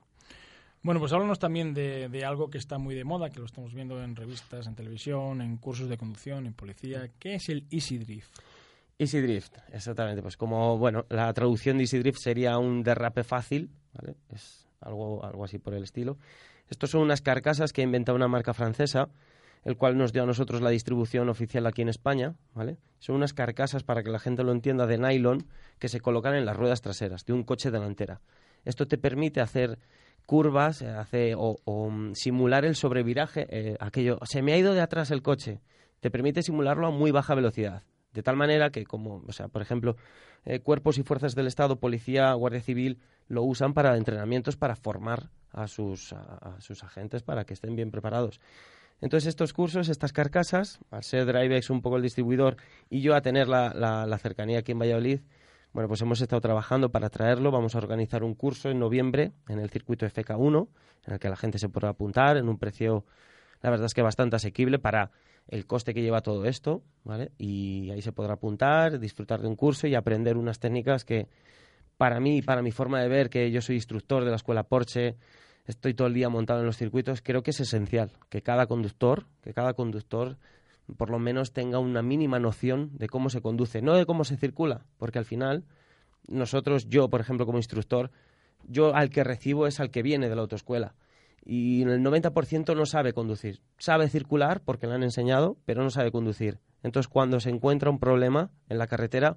Bueno, 0.84 1.00
pues 1.00 1.14
háblanos 1.14 1.38
también 1.38 1.72
de, 1.72 2.24
algo 2.26 2.50
que 2.50 2.58
está 2.58 2.76
muy 2.76 2.94
de 2.94 3.04
moda, 3.04 3.30
que 3.30 3.40
lo 3.40 3.46
estamos 3.46 3.72
viendo 3.72 4.04
en 4.04 4.14
revistas, 4.14 4.66
en 4.66 4.74
televisión, 4.74 5.40
en 5.40 5.56
cursos 5.56 5.88
de 5.88 5.96
conducción, 5.96 6.44
en 6.44 6.52
policía. 6.52 7.08
¿Qué 7.18 7.36
es 7.36 7.48
el 7.48 7.66
Easy 7.70 7.96
Drift? 7.96 8.28
Easy 8.98 9.22
Drift, 9.22 9.56
exactamente. 9.72 10.20
Pues 10.20 10.36
como, 10.36 10.76
bueno, 10.76 11.06
la 11.08 11.32
traducción 11.32 11.78
de 11.78 11.84
Easy 11.84 11.98
Drift 12.00 12.18
sería 12.18 12.58
un 12.58 12.82
derrape 12.82 13.24
fácil, 13.24 13.70
¿vale? 13.94 14.16
Es 14.28 14.68
algo, 14.82 15.24
algo 15.24 15.46
así 15.46 15.56
por 15.56 15.72
el 15.72 15.84
estilo. 15.84 16.18
Estos 16.68 16.90
son 16.90 17.00
unas 17.00 17.22
carcasas 17.22 17.72
que 17.72 17.80
ha 17.80 17.84
inventado 17.84 18.14
una 18.16 18.28
marca 18.28 18.52
francesa, 18.52 19.08
el 19.64 19.78
cual 19.78 19.96
nos 19.96 20.12
dio 20.12 20.24
a 20.24 20.26
nosotros 20.26 20.60
la 20.60 20.68
distribución 20.68 21.30
oficial 21.30 21.66
aquí 21.66 21.80
en 21.80 21.88
España, 21.88 22.34
¿vale? 22.52 22.76
Son 22.98 23.16
unas 23.16 23.32
carcasas, 23.32 23.84
para 23.84 24.02
que 24.02 24.10
la 24.10 24.18
gente 24.18 24.44
lo 24.44 24.52
entienda, 24.52 24.86
de 24.86 24.98
nylon 24.98 25.46
que 25.78 25.88
se 25.88 26.00
colocan 26.00 26.34
en 26.34 26.44
las 26.44 26.58
ruedas 26.58 26.82
traseras 26.82 27.24
de 27.24 27.32
un 27.32 27.42
coche 27.42 27.70
delantera. 27.70 28.20
Esto 28.64 28.86
te 28.86 28.98
permite 28.98 29.40
hacer 29.40 29.78
curvas 30.26 30.82
eh, 30.82 30.88
hace, 30.88 31.34
o, 31.36 31.58
mm, 31.90 32.14
simular 32.14 32.64
el 32.64 32.76
sobreviraje, 32.76 33.46
eh, 33.50 33.76
aquello, 33.80 34.18
se 34.24 34.42
me 34.42 34.52
ha 34.52 34.58
ido 34.58 34.74
de 34.74 34.80
atrás 34.80 35.10
el 35.10 35.22
coche, 35.22 35.60
te 36.00 36.10
permite 36.10 36.42
simularlo 36.42 36.86
a 36.86 36.90
muy 36.90 37.10
baja 37.10 37.34
velocidad. 37.34 37.82
De 38.12 38.22
tal 38.22 38.36
manera 38.36 38.70
que, 38.70 38.84
como, 38.84 39.24
o 39.26 39.32
sea, 39.32 39.48
por 39.48 39.60
ejemplo, 39.60 39.96
eh, 40.44 40.60
cuerpos 40.60 40.98
y 40.98 41.02
fuerzas 41.02 41.34
del 41.34 41.46
Estado, 41.46 41.80
policía, 41.80 42.32
guardia 42.34 42.60
civil, 42.60 43.00
lo 43.28 43.42
usan 43.42 43.74
para 43.74 43.96
entrenamientos 43.96 44.56
para 44.56 44.76
formar 44.76 45.30
a 45.50 45.66
sus, 45.66 46.12
a, 46.12 46.56
sus 46.60 46.84
agentes 46.84 47.22
para 47.22 47.44
que 47.44 47.54
estén 47.54 47.74
bien 47.74 47.90
preparados. 47.90 48.40
Entonces 49.00 49.28
estos 49.28 49.52
cursos, 49.52 49.88
estas 49.88 50.12
carcasas, 50.12 50.78
al 50.90 51.02
ser 51.02 51.26
DriveX 51.26 51.70
un 51.70 51.82
poco 51.82 51.96
el 51.96 52.02
distribuidor 52.02 52.56
y 52.88 53.00
yo 53.00 53.14
a 53.14 53.20
tener 53.20 53.48
la, 53.48 53.72
la, 53.74 54.18
cercanía 54.18 54.60
aquí 54.60 54.72
en 54.72 54.78
Valladolid, 54.78 55.20
bueno, 55.74 55.88
pues 55.88 56.00
hemos 56.02 56.20
estado 56.20 56.40
trabajando 56.40 56.90
para 56.90 57.10
traerlo. 57.10 57.50
Vamos 57.50 57.74
a 57.74 57.78
organizar 57.78 58.22
un 58.22 58.34
curso 58.34 58.70
en 58.70 58.78
noviembre 58.78 59.32
en 59.48 59.58
el 59.58 59.70
circuito 59.70 60.06
FK1, 60.06 60.68
en 61.06 61.12
el 61.12 61.18
que 61.18 61.28
la 61.28 61.34
gente 61.34 61.58
se 61.58 61.68
podrá 61.68 61.88
apuntar 61.88 62.36
en 62.36 62.48
un 62.48 62.58
precio, 62.58 63.04
la 63.60 63.70
verdad 63.70 63.86
es 63.86 63.92
que 63.92 64.00
bastante 64.00 64.36
asequible 64.36 64.78
para 64.78 65.10
el 65.48 65.66
coste 65.66 65.92
que 65.92 66.00
lleva 66.00 66.20
todo 66.20 66.44
esto, 66.44 66.84
¿vale? 67.02 67.32
Y 67.38 67.90
ahí 67.90 68.02
se 68.02 68.12
podrá 68.12 68.34
apuntar, 68.34 69.00
disfrutar 69.00 69.42
de 69.42 69.48
un 69.48 69.56
curso 69.56 69.88
y 69.88 69.96
aprender 69.96 70.36
unas 70.36 70.60
técnicas 70.60 71.04
que 71.04 71.26
para 71.96 72.20
mí, 72.20 72.40
para 72.40 72.62
mi 72.62 72.70
forma 72.70 73.02
de 73.02 73.08
ver, 73.08 73.28
que 73.28 73.50
yo 73.50 73.60
soy 73.60 73.74
instructor 73.74 74.24
de 74.24 74.30
la 74.30 74.36
escuela 74.36 74.62
Porsche, 74.62 75.16
estoy 75.66 75.94
todo 75.94 76.06
el 76.06 76.14
día 76.14 76.28
montado 76.28 76.60
en 76.60 76.66
los 76.66 76.76
circuitos, 76.76 77.20
creo 77.20 77.42
que 77.42 77.50
es 77.50 77.58
esencial 77.58 78.12
que 78.28 78.42
cada 78.42 78.66
conductor, 78.66 79.26
que 79.42 79.52
cada 79.52 79.74
conductor 79.74 80.38
por 80.96 81.10
lo 81.10 81.18
menos 81.18 81.52
tenga 81.52 81.78
una 81.78 82.02
mínima 82.02 82.38
noción 82.38 82.90
de 82.94 83.08
cómo 83.08 83.30
se 83.30 83.40
conduce, 83.40 83.82
no 83.82 83.94
de 83.94 84.06
cómo 84.06 84.24
se 84.24 84.36
circula, 84.36 84.86
porque 84.98 85.18
al 85.18 85.24
final 85.24 85.64
nosotros, 86.26 86.88
yo, 86.88 87.08
por 87.08 87.20
ejemplo, 87.20 87.46
como 87.46 87.58
instructor, 87.58 88.10
yo 88.66 88.94
al 88.94 89.10
que 89.10 89.24
recibo 89.24 89.66
es 89.66 89.80
al 89.80 89.90
que 89.90 90.02
viene 90.02 90.28
de 90.28 90.36
la 90.36 90.42
autoescuela. 90.42 90.94
Y 91.44 91.82
el 91.82 92.02
90% 92.02 92.74
no 92.74 92.86
sabe 92.86 93.12
conducir. 93.12 93.60
Sabe 93.76 94.08
circular 94.08 94.62
porque 94.64 94.86
le 94.86 94.94
han 94.94 95.02
enseñado, 95.02 95.58
pero 95.66 95.82
no 95.82 95.90
sabe 95.90 96.10
conducir. 96.10 96.60
Entonces, 96.82 97.08
cuando 97.08 97.40
se 97.40 97.50
encuentra 97.50 97.90
un 97.90 97.98
problema 97.98 98.50
en 98.68 98.78
la 98.78 98.86
carretera, 98.86 99.36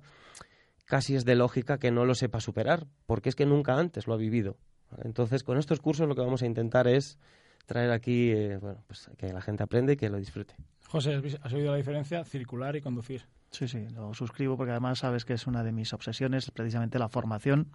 casi 0.85 1.15
es 1.15 1.25
de 1.25 1.35
lógica 1.35 1.79
que 1.79 1.91
no 1.91 2.05
lo 2.05 2.15
sepa 2.15 2.39
superar, 2.39 2.87
porque 3.05 3.29
es 3.29 3.35
que 3.35 3.45
nunca 3.45 3.77
antes 3.77 4.07
lo 4.07 4.13
ha 4.13 4.17
vivido. 4.17 4.57
Entonces, 5.03 5.43
con 5.43 5.57
estos 5.57 5.81
cursos 5.81 6.07
lo 6.07 6.15
que 6.15 6.21
vamos 6.21 6.41
a 6.43 6.45
intentar 6.45 6.87
es 6.87 7.19
traer 7.67 7.91
aquí, 7.91 8.31
eh, 8.31 8.57
bueno, 8.57 8.81
pues 8.87 9.11
que 9.17 9.31
la 9.31 9.41
gente 9.41 9.61
aprenda 9.61 9.93
y 9.93 9.97
que 9.97 10.09
lo 10.09 10.17
disfrute. 10.17 10.55
José, 10.87 11.21
¿has 11.43 11.53
oído 11.53 11.71
la 11.71 11.77
diferencia? 11.77 12.23
Circular 12.23 12.75
y 12.75 12.81
conducir. 12.81 13.23
Sí, 13.51 13.67
sí, 13.67 13.87
lo 13.89 14.13
suscribo 14.13 14.57
porque 14.57 14.71
además 14.71 14.99
sabes 14.99 15.25
que 15.25 15.33
es 15.33 15.45
una 15.45 15.63
de 15.63 15.71
mis 15.71 15.93
obsesiones, 15.93 16.49
precisamente 16.51 16.97
la 16.97 17.09
formación 17.09 17.69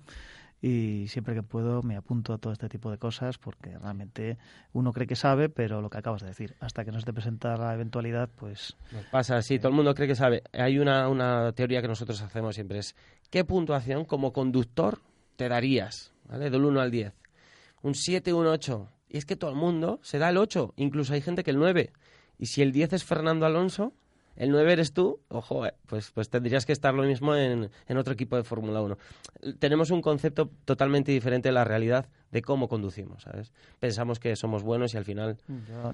y 0.61 1.09
siempre 1.09 1.35
que 1.35 1.43
puedo 1.43 1.83
me 1.83 1.97
apunto 1.97 2.33
a 2.33 2.39
todo 2.39 2.53
este 2.53 2.69
tipo 2.69 2.91
de 2.91 2.97
cosas 2.97 3.37
porque 3.37 3.77
realmente 3.79 4.39
uno 4.73 4.93
cree 4.93 5.07
que 5.07 5.17
sabe, 5.17 5.49
pero 5.49 5.83
lo 5.83 5.91
que 5.91 5.99
acabas 5.99 6.23
de 6.23 6.29
decir, 6.29 6.55
hasta 6.61 6.85
que 6.85 6.93
no 6.93 7.01
se 7.01 7.07
te 7.07 7.13
presenta 7.13 7.57
la 7.57 7.75
eventualidad, 7.75 8.31
pues... 8.35 8.77
pasa, 9.11 9.43
sí, 9.43 9.59
todo 9.59 9.69
el 9.69 9.75
mundo 9.75 9.95
cree 9.95 10.09
que 10.09 10.15
sabe. 10.15 10.43
Hay 10.53 10.79
una, 10.79 11.09
una 11.09 11.53
teoría 11.53 11.83
que 11.83 11.89
nosotros 11.89 12.23
hacemos 12.23 12.55
siempre, 12.55 12.79
es 12.79 12.95
¿qué 13.31 13.45
puntuación 13.45 14.05
como 14.05 14.33
conductor 14.33 15.01
te 15.37 15.49
darías? 15.49 16.13
¿Vale? 16.29 16.49
Del 16.49 16.65
1 16.65 16.81
al 16.81 16.91
10. 16.91 17.13
Un 17.83 17.95
7, 17.95 18.33
un 18.33 18.47
8. 18.47 18.89
Y 19.13 19.19
es 19.19 19.27
que 19.27 19.37
todo 19.37 19.51
el 19.51 19.57
mundo 19.57 20.01
se 20.03 20.19
da 20.19 20.31
el 20.31 20.39
8, 20.39 20.73
incluso 20.77 21.13
hay 21.13 21.21
gente 21.21 21.45
que 21.45 21.51
el 21.51 21.59
9. 21.59 21.93
Y 22.39 22.47
si 22.47 22.63
el 22.63 22.73
10 22.73 22.95
es 22.95 23.05
Fernando 23.05 23.45
Alonso, 23.45 23.93
el 24.37 24.51
9 24.51 24.73
eres 24.73 24.95
tú, 24.95 25.21
ojo, 25.29 25.67
eh, 25.67 25.75
pues, 25.85 26.11
pues 26.13 26.31
tendrías 26.31 26.65
que 26.65 26.73
estar 26.73 26.95
lo 26.95 27.03
mismo 27.03 27.37
en, 27.37 27.71
en 27.89 27.97
otro 27.99 28.15
equipo 28.15 28.37
de 28.37 28.43
Fórmula 28.43 28.81
1. 28.81 28.97
Tenemos 29.59 29.91
un 29.91 30.01
concepto 30.01 30.51
totalmente 30.65 31.13
diferente 31.13 31.51
de 31.51 31.53
la 31.53 31.65
realidad 31.65 32.09
de 32.33 32.41
cómo 32.41 32.67
conducimos, 32.67 33.23
¿sabes? 33.23 33.53
Pensamos 33.79 34.19
que 34.19 34.35
somos 34.37 34.63
buenos 34.63 34.95
y 34.95 34.97
al 34.97 35.05
final... 35.05 35.37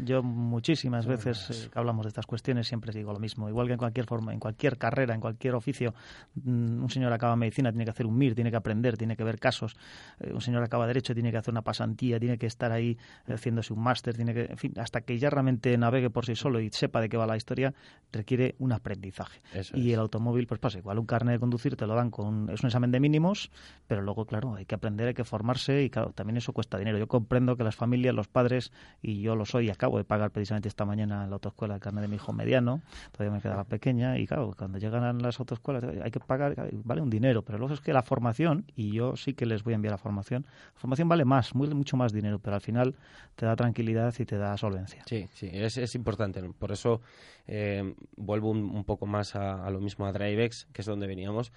Yo, 0.05 0.23
muchísimas 0.23 1.05
veces 1.05 1.51
eh, 1.51 1.71
que 1.71 1.79
hablamos 1.79 2.05
de 2.05 2.09
estas 2.09 2.27
cuestiones 2.27 2.69
siempre 2.69 2.93
digo 2.93 3.13
lo 3.13 3.19
mismo. 3.19 3.49
Igual 3.49 3.67
que 3.67 3.73
en 3.73 3.79
cualquier 3.79 4.07
forma, 4.07 4.33
en 4.33 4.39
cualquier 4.39 4.79
carrera, 4.79 5.15
en 5.15 5.21
cualquier 5.21 5.57
oficio, 5.57 5.95
mm, 6.37 6.83
un 6.83 6.91
señor 6.91 7.13
acaba 7.13 7.35
medicina, 7.35 7.73
tiene 7.73 7.85
que 7.85 7.91
hacer 7.91 8.07
un 8.07 8.17
MIR, 8.17 8.37
tiene 8.37 8.51
que 8.53 8.57
aprender, 8.57 8.97
tiene 8.97 9.17
que 9.17 9.25
ver 9.25 9.41
casos. 9.41 9.77
Eh, 10.21 10.33
un 10.33 10.41
señor 10.41 10.63
acaba 10.63 10.87
derecho, 10.87 11.13
tiene 11.13 11.33
que 11.33 11.39
hacer 11.39 11.53
una 11.53 11.63
pasantía, 11.63 12.21
tiene 12.21 12.39
que 12.39 12.47
estar 12.47 12.71
ahí 12.71 12.97
haciéndose 13.27 13.73
un 13.73 13.81
máster, 13.81 14.15
tiene 14.15 14.33
que... 14.33 14.45
En 14.45 14.59
fin, 14.59 14.73
hasta 14.79 15.01
que 15.01 15.19
ya 15.19 15.31
realmente 15.31 15.77
navegue 15.77 16.09
por 16.09 16.25
sí 16.25 16.37
solo 16.37 16.61
y 16.61 16.71
sepa 16.71 17.01
de 17.01 17.09
qué 17.09 17.17
va 17.17 17.27
la 17.27 17.37
historia, 17.37 17.75
requiere 18.13 18.55
un 18.61 18.73
aprendizaje. 18.73 19.41
y 19.75 19.93
el 19.93 19.99
automóvil, 19.99 20.47
pues 20.47 20.61
pasa 20.61 20.79
igual. 20.79 21.01
Un 21.01 21.07
carnet 21.07 21.35
de 21.35 21.41
conducir 21.41 21.75
te 21.75 21.85
lo 21.85 21.97
dan 21.97 22.11
con... 22.11 22.49
Es 22.51 22.63
un 22.63 22.69
examen 22.69 22.93
de 22.93 23.01
mínimos, 23.01 23.51
pero 23.89 24.03
luego, 24.03 24.25
claro, 24.25 24.55
hay 24.55 24.67
que 24.67 24.77
aprender, 24.77 25.09
hay 25.09 25.15
que 25.15 25.25
formarse 25.25 25.83
y, 25.83 25.91
claro, 25.91 26.13
también 26.13 26.28
también 26.29 26.37
eso 26.37 26.53
cuesta 26.53 26.77
dinero. 26.77 26.99
Yo 26.99 27.09
comprendo 27.09 27.57
que 27.57 27.65
las 27.65 27.75
familias, 27.75 28.15
los 28.15 28.29
padres, 28.29 28.71
y 29.01 29.23
yo 29.23 29.35
lo 29.35 29.47
soy, 29.47 29.71
acabo 29.71 29.97
de 29.97 30.05
pagar 30.05 30.31
precisamente 30.31 30.69
esta 30.69 30.85
mañana 30.85 31.27
la 31.27 31.33
autoescuela 31.35 31.77
el 31.77 31.81
carnet 31.81 32.03
de 32.03 32.09
mi 32.09 32.17
hijo 32.17 32.35
mediano, 32.35 32.83
todavía 33.13 33.35
me 33.35 33.41
quedaba 33.41 33.65
pequeña, 33.65 34.19
y 34.19 34.27
claro, 34.27 34.55
cuando 34.57 34.77
llegan 34.77 35.23
las 35.23 35.41
autoescuelas 35.41 35.85
hay 35.85 36.11
que 36.11 36.21
pagar, 36.21 36.55
vale 36.85 37.01
un 37.01 37.09
dinero, 37.09 37.41
pero 37.41 37.57
luego 37.57 37.73
es 37.73 37.81
que 37.81 37.95
la 37.95 38.03
formación, 38.03 38.67
y 38.77 38.93
yo 38.93 39.17
sí 39.17 39.33
que 39.33 39.47
les 39.47 39.65
voy 39.65 39.73
a 39.73 39.77
enviar 39.77 39.93
la 39.93 39.99
formación, 39.99 40.45
la 40.75 40.81
formación 40.81 41.09
vale 41.09 41.25
más, 41.25 41.55
muy, 41.55 41.67
mucho 41.69 41.97
más 41.97 42.13
dinero, 42.13 42.39
pero 42.41 42.57
al 42.57 42.63
final 42.63 42.95
te 43.35 43.47
da 43.47 43.57
tranquilidad 43.57 44.15
y 44.19 44.27
te 44.27 44.37
da 44.37 44.55
solvencia. 44.59 45.03
Sí, 45.07 45.29
sí, 45.33 45.49
es, 45.51 45.79
es 45.79 45.95
importante. 45.95 46.43
Por 46.59 46.73
eso 46.73 47.01
eh, 47.47 47.95
vuelvo 48.17 48.51
un, 48.51 48.85
poco 48.85 49.07
más 49.07 49.35
a, 49.35 49.65
a, 49.65 49.71
lo 49.71 49.81
mismo 49.81 50.05
a 50.05 50.13
Drivex, 50.13 50.67
que 50.75 50.83
es 50.83 50.87
donde 50.87 51.07
veníamos 51.07 51.53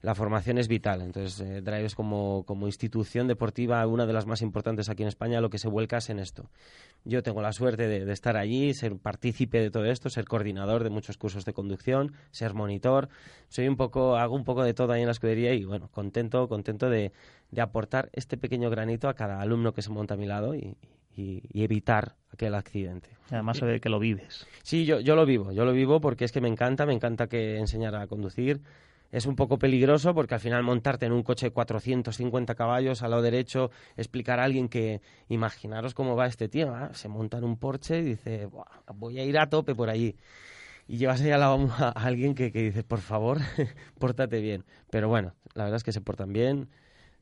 la 0.00 0.14
formación 0.14 0.58
es 0.58 0.68
vital. 0.68 1.02
Entonces, 1.02 1.40
eh, 1.40 1.60
Drives 1.60 1.94
como, 1.94 2.44
como 2.46 2.66
institución 2.66 3.26
deportiva, 3.26 3.86
una 3.86 4.06
de 4.06 4.12
las 4.12 4.26
más 4.26 4.42
importantes 4.42 4.88
aquí 4.88 5.02
en 5.02 5.08
España, 5.08 5.40
lo 5.40 5.50
que 5.50 5.58
se 5.58 5.68
vuelca 5.68 5.98
es 5.98 6.10
en 6.10 6.18
esto. 6.18 6.50
Yo 7.04 7.22
tengo 7.22 7.42
la 7.42 7.52
suerte 7.52 7.88
de, 7.88 8.12
estar 8.12 8.36
allí, 8.36 8.74
ser 8.74 8.96
partícipe 8.96 9.60
de 9.60 9.70
todo 9.70 9.84
esto, 9.86 10.10
ser 10.10 10.26
coordinador 10.26 10.84
de 10.84 10.90
muchos 10.90 11.16
cursos 11.16 11.44
de 11.44 11.52
conducción, 11.52 12.12
ser 12.30 12.54
monitor. 12.54 13.08
Soy 13.48 13.66
un 13.66 13.76
poco, 13.76 14.16
hago 14.16 14.34
un 14.34 14.44
poco 14.44 14.62
de 14.62 14.74
todo 14.74 14.92
ahí 14.92 15.00
en 15.00 15.06
la 15.06 15.12
escudería 15.12 15.54
y 15.54 15.64
bueno, 15.64 15.88
contento, 15.90 16.48
contento 16.48 16.90
de, 16.90 17.12
de 17.50 17.60
aportar 17.60 18.10
este 18.12 18.36
pequeño 18.36 18.70
granito 18.70 19.08
a 19.08 19.14
cada 19.14 19.40
alumno 19.40 19.72
que 19.72 19.82
se 19.82 19.90
monta 19.90 20.14
a 20.14 20.16
mi 20.16 20.26
lado 20.26 20.54
y, 20.54 20.76
y, 21.18 21.62
evitar 21.62 22.14
aquel 22.32 22.54
accidente. 22.54 23.10
Además 23.30 23.58
se 23.58 23.64
ve 23.64 23.80
que 23.80 23.88
lo 23.88 23.98
vives. 23.98 24.46
Sí, 24.62 24.84
yo, 24.84 25.00
yo 25.00 25.16
lo 25.16 25.26
vivo, 25.26 25.52
yo 25.52 25.64
lo 25.64 25.72
vivo 25.72 26.00
porque 26.00 26.24
es 26.24 26.32
que 26.32 26.40
me 26.40 26.48
encanta, 26.48 26.86
me 26.86 26.92
encanta 26.92 27.26
que 27.26 27.58
enseñar 27.58 27.94
a 27.96 28.06
conducir, 28.06 28.60
es 29.10 29.26
un 29.26 29.36
poco 29.36 29.58
peligroso 29.58 30.14
porque 30.14 30.34
al 30.34 30.40
final 30.40 30.62
montarte 30.62 31.06
en 31.06 31.12
un 31.12 31.22
coche 31.22 31.46
de 31.46 31.52
450 31.52 32.54
caballos 32.54 33.02
al 33.02 33.10
lado 33.10 33.22
derecho, 33.22 33.70
explicar 33.96 34.40
a 34.40 34.44
alguien 34.44 34.68
que, 34.68 35.00
imaginaros 35.28 35.94
cómo 35.94 36.16
va 36.16 36.26
este 36.26 36.48
tío, 36.48 36.74
¿ah? 36.74 36.90
se 36.94 37.08
monta 37.08 37.38
en 37.38 37.44
un 37.44 37.56
Porsche 37.56 38.00
y 38.00 38.02
dice, 38.02 38.48
voy 38.94 39.18
a 39.18 39.24
ir 39.24 39.38
a 39.38 39.48
tope 39.48 39.74
por 39.74 39.88
allí. 39.90 40.16
Y 40.86 40.96
llevas 40.96 41.20
ahí 41.20 41.30
a, 41.30 41.36
a 41.36 41.90
alguien 41.96 42.34
que, 42.34 42.50
que 42.52 42.62
dice, 42.62 42.82
por 42.82 43.00
favor, 43.00 43.38
pórtate 43.98 44.40
bien. 44.40 44.64
Pero 44.90 45.08
bueno, 45.08 45.34
la 45.54 45.64
verdad 45.64 45.76
es 45.76 45.84
que 45.84 45.92
se 45.92 46.00
portan 46.00 46.32
bien, 46.32 46.68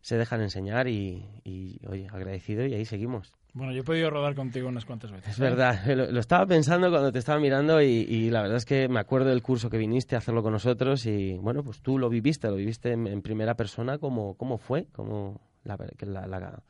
se 0.00 0.16
dejan 0.16 0.40
enseñar 0.40 0.88
y, 0.88 1.24
y 1.44 1.80
oye, 1.88 2.08
agradecido 2.12 2.64
y 2.66 2.74
ahí 2.74 2.84
seguimos. 2.84 3.34
Bueno, 3.56 3.72
yo 3.72 3.80
he 3.80 3.84
podido 3.84 4.10
rodar 4.10 4.34
contigo 4.34 4.68
unas 4.68 4.84
cuantas 4.84 5.10
veces. 5.10 5.30
Es 5.30 5.38
verdad, 5.38 5.82
lo, 5.86 6.20
estaba 6.20 6.44
pensando 6.44 6.90
cuando 6.90 7.10
te 7.10 7.18
estaba 7.18 7.40
mirando 7.40 7.80
y, 7.80 8.28
la 8.28 8.42
verdad 8.42 8.58
es 8.58 8.66
que 8.66 8.86
me 8.86 9.00
acuerdo 9.00 9.30
del 9.30 9.40
curso 9.40 9.70
que 9.70 9.78
viniste 9.78 10.14
a 10.14 10.18
hacerlo 10.18 10.42
con 10.42 10.52
nosotros 10.52 11.06
y 11.06 11.38
bueno, 11.38 11.64
pues 11.64 11.80
tú 11.80 11.98
lo 11.98 12.10
viviste, 12.10 12.48
lo 12.48 12.56
viviste 12.56 12.92
en, 12.92 13.22
primera 13.22 13.54
persona, 13.54 13.96
cómo, 13.96 14.34
cómo 14.34 14.58
fue, 14.58 14.88
cómo 14.92 15.40
la, 15.64 15.78
la, 16.00 16.60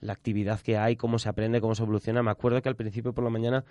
la, 0.00 0.12
actividad 0.12 0.58
que 0.58 0.76
hay, 0.76 0.96
cómo 0.96 1.20
se 1.20 1.28
aprende, 1.28 1.60
cómo 1.60 1.76
se 1.76 1.84
evoluciona. 1.84 2.20
Me 2.24 2.32
acuerdo 2.32 2.60
que 2.60 2.68
al 2.68 2.74
principio 2.74 3.12
por 3.12 3.22
la 3.22 3.30
mañana, 3.30 3.64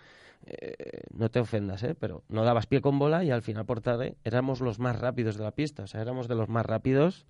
eh, 0.46 1.02
no 1.18 1.30
te 1.30 1.42
ofendas, 1.42 1.84
¿eh? 1.84 1.96
pero 2.00 2.24
no 2.30 2.46
dabas 2.46 2.66
pie 2.66 2.80
con 2.80 2.98
bola 2.98 3.26
y 3.26 3.32
al 3.32 3.42
final 3.42 3.66
por 3.66 3.82
tarde 3.82 4.16
éramos 4.24 4.62
los 4.62 4.80
más 4.80 4.98
rápidos 4.98 5.36
de 5.36 5.44
la 5.44 5.52
pista, 5.52 5.84
o 5.84 5.88
sea, 5.88 6.02
éramos 6.02 6.30
de 6.30 6.36
los 6.36 6.48
más 6.48 6.66
rápidos 6.66 7.26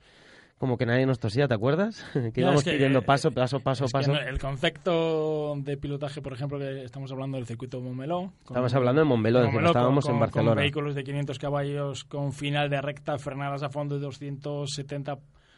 como 0.57 0.77
que 0.77 0.86
nadie 0.86 1.05
nos 1.05 1.19
tosía, 1.19 1.48
¿te 1.48 1.53
acuerdas? 1.53 2.05
que 2.33 2.41
íbamos 2.41 2.63
pidiendo 2.63 3.01
paso, 3.01 3.31
paso, 3.31 3.60
paso, 3.60 3.86
paso. 3.91 4.13
el 4.13 4.39
concepto 4.39 5.55
de 5.57 5.77
pilotaje, 5.77 6.22
por 6.22 6.33
ejemplo, 6.33 6.57
que 6.60 6.83
estamos 6.83 7.12
hablando 7.12 7.38
del 7.38 7.45
circuito 7.45 7.77
de 7.77 7.83
Montmeló. 7.83 8.31
Estamos 8.45 8.74
hablando 8.74 9.01
de 9.01 9.05
Montmeló, 9.05 9.41
de 9.41 9.51
que 9.51 9.65
estábamos 9.65 10.07
en 10.07 10.19
Barcelona. 10.19 10.55
Con 10.55 10.62
vehículos 10.62 10.95
de 10.95 11.03
500 11.03 11.39
caballos 11.39 12.03
con 12.05 12.33
final 12.33 12.69
de 12.69 12.81
recta, 12.81 13.17
frenadas 13.17 13.63
a 13.63 13.69
fondo 13.69 13.95
de 13.95 14.01
270 14.01 15.17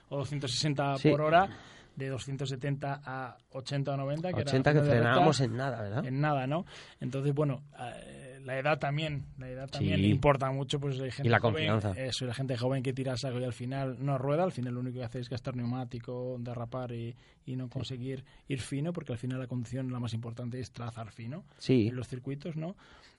o 0.10 0.18
260 0.18 0.96
por 1.10 1.22
hora 1.22 1.50
de 1.96 2.10
270 2.10 3.02
a 3.06 3.38
80 3.52 3.94
o 3.94 3.98
90. 3.98 4.34
Que 4.34 4.42
80 4.42 4.74
que 4.74 4.82
frenábamos 4.82 5.40
en 5.40 5.56
nada, 5.56 5.82
¿verdad? 5.82 6.06
En 6.06 6.20
nada, 6.20 6.48
¿no? 6.48 6.66
Entonces, 7.00 7.34
bueno, 7.34 7.64
eh, 7.80 8.25
la 8.46 8.60
edad 8.60 8.78
también, 8.78 9.26
la 9.40 9.50
edad 9.50 9.68
también 9.68 10.06
importa 10.06 10.52
mucho, 10.52 10.80
pues 10.80 11.00
hay 11.00 11.10
gente 11.10 11.28
y 11.28 11.32
la 11.32 11.40
confianza. 11.40 11.92
eso, 11.98 12.26
la 12.26 12.34
gente 12.36 12.56
joven 12.56 12.84
que 12.84 12.94
tira 12.94 13.18
saco 13.18 13.40
y 13.40 13.44
al 13.44 13.54
final 13.54 13.98
no 14.00 14.20
rueda, 14.20 14.44
al 14.44 14.52
final 14.52 14.76
lo 14.76 14.82
único 14.82 15.00
que 15.00 15.04
hace 15.04 15.20
es 15.20 15.30
gastar 15.30 15.56
neumático, 15.56 16.38
derrapar 16.40 16.92
y, 16.92 17.16
y 17.48 17.56
no 17.56 17.70
conseguir 17.70 18.24
ir 18.48 18.62
fino, 18.62 18.94
porque 18.94 19.14
al 19.14 19.18
final 19.18 19.40
la 19.40 19.48
condición 19.48 19.92
la 19.92 20.00
más 20.00 20.14
importante 20.14 20.60
es 20.60 20.72
trazar 20.72 21.12
fino 21.12 21.44
sí. 21.58 21.88
en 21.88 21.96
los 21.96 22.08
circuitos, 22.08 22.56
¿no? 22.56 22.76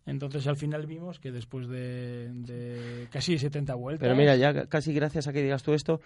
Entonces 0.07 0.47
al 0.47 0.57
final 0.57 0.87
vimos 0.87 1.19
que 1.19 1.33
después 1.33 1.69
de, 1.69 3.09
casi 3.11 3.39
70 3.39 3.75
vueltas... 3.75 4.01
Pero 4.01 4.17
mira, 4.17 4.37
ya 4.37 4.67
casi 4.67 4.95
gracias 4.95 5.27
a 5.27 5.33
que 5.33 5.43
digas 5.43 5.65
tú 5.65 5.75
esto, 5.75 6.01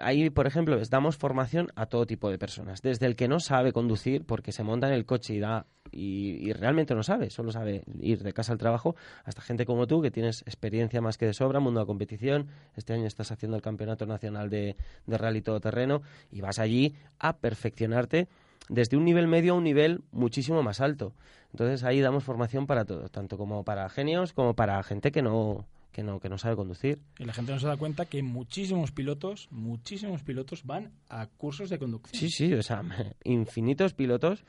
ahí, 0.00 0.30
por 0.30 0.46
ejemplo, 0.46 0.80
damos 0.88 1.16
formación 1.16 1.68
a 1.76 1.86
todo 1.86 2.06
tipo 2.06 2.30
de 2.30 2.38
personas. 2.38 2.80
Desde 2.80 3.04
el 3.04 3.14
que 3.14 3.28
no 3.28 3.38
sabe 3.38 3.72
conducir 3.72 4.24
porque 4.24 4.52
se 4.52 4.62
monta 4.62 4.88
en 4.88 4.94
el 4.94 5.04
coche 5.04 5.34
y 5.34 5.40
da 5.40 5.66
y, 5.92 6.52
realmente 6.52 6.94
no 6.94 7.02
sabe, 7.02 7.30
solo 7.30 7.52
sabe 7.52 7.84
ir 8.00 8.22
de 8.22 8.32
casa 8.32 8.52
al 8.52 8.58
trabajo, 8.58 8.96
hasta 9.24 9.40
gente 9.40 9.64
como 9.64 9.86
tú 9.86 10.02
que 10.02 10.10
tienes 10.10 10.42
experiencia 10.42 11.00
más 11.00 11.16
que 11.16 11.26
de 11.26 11.32
sobra, 11.32 11.60
mundo 11.60 11.80
de 11.80 11.86
competición. 11.86 12.48
Este 12.74 12.92
año 12.92 13.06
estás 13.06 13.32
haciendo 13.32 13.56
el 13.56 13.62
Campeonato 13.62 14.06
Nacional 14.06 14.50
de, 14.50 14.76
de 15.06 15.18
Rally 15.18 15.42
Todoterreno 15.42 16.02
y 16.30 16.40
vas 16.40 16.58
allí 16.58 16.94
a 17.18 17.38
perfeccionarte 17.38 18.28
desde 18.68 18.96
un 18.96 19.04
nivel 19.04 19.26
medio 19.26 19.54
a 19.54 19.56
un 19.56 19.64
nivel 19.64 20.02
muchísimo 20.12 20.62
más 20.62 20.80
alto. 20.80 21.12
Entonces 21.52 21.84
ahí 21.84 22.00
damos 22.00 22.24
formación 22.24 22.66
para 22.66 22.84
todo, 22.84 23.08
tanto 23.08 23.38
como 23.38 23.64
para 23.64 23.88
genios 23.88 24.32
como 24.32 24.54
para 24.54 24.82
gente 24.82 25.10
que 25.10 25.22
no, 25.22 25.64
que 25.96 26.02
no, 26.02 26.20
que 26.20 26.28
no 26.28 26.36
sabe 26.36 26.56
conducir. 26.56 27.00
Y 27.18 27.24
la 27.24 27.32
gente 27.32 27.52
no 27.52 27.58
se 27.58 27.66
da 27.66 27.78
cuenta 27.78 28.04
que 28.04 28.22
muchísimos 28.22 28.92
pilotos, 28.92 29.48
muchísimos 29.50 30.22
pilotos 30.22 30.66
van 30.66 30.92
a 31.08 31.26
cursos 31.26 31.70
de 31.70 31.78
conducción. 31.78 32.20
Sí, 32.20 32.28
sí, 32.28 32.52
o 32.52 32.62
sea, 32.62 32.82
infinitos 33.24 33.94
pilotos. 33.94 34.44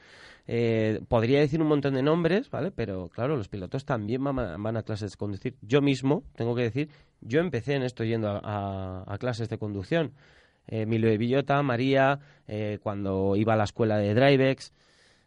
Eh, 0.45 1.00
podría 1.07 1.39
decir 1.39 1.62
un 1.62 1.69
montón 1.69 1.93
de 1.93 2.03
nombres, 2.03 2.50
¿vale? 2.50 2.71
Pero 2.71 3.07
claro, 3.07 3.38
los 3.38 3.47
pilotos 3.47 3.86
también 3.86 4.21
van 4.25 4.75
a, 4.75 4.83
clases 4.83 5.12
de 5.12 5.17
conducir. 5.17 5.55
Yo 5.62 5.81
mismo, 5.81 6.24
tengo 6.36 6.53
que 6.53 6.63
decir, 6.63 6.89
yo 7.21 7.39
empecé 7.39 7.75
en 7.75 7.83
esto 7.83 8.03
yendo 8.03 8.27
a, 8.29 9.17
clases 9.17 9.47
de 9.47 9.57
conducción. 9.57 10.12
Emilio 10.67 11.09
de 11.09 11.17
Villota, 11.17 11.62
María, 11.63 12.19
eh, 12.47 12.79
cuando 12.81 13.36
iba 13.36 13.53
a 13.53 13.57
la 13.57 13.63
escuela 13.63 13.97
de 13.97 14.13
Drivex. 14.13 14.74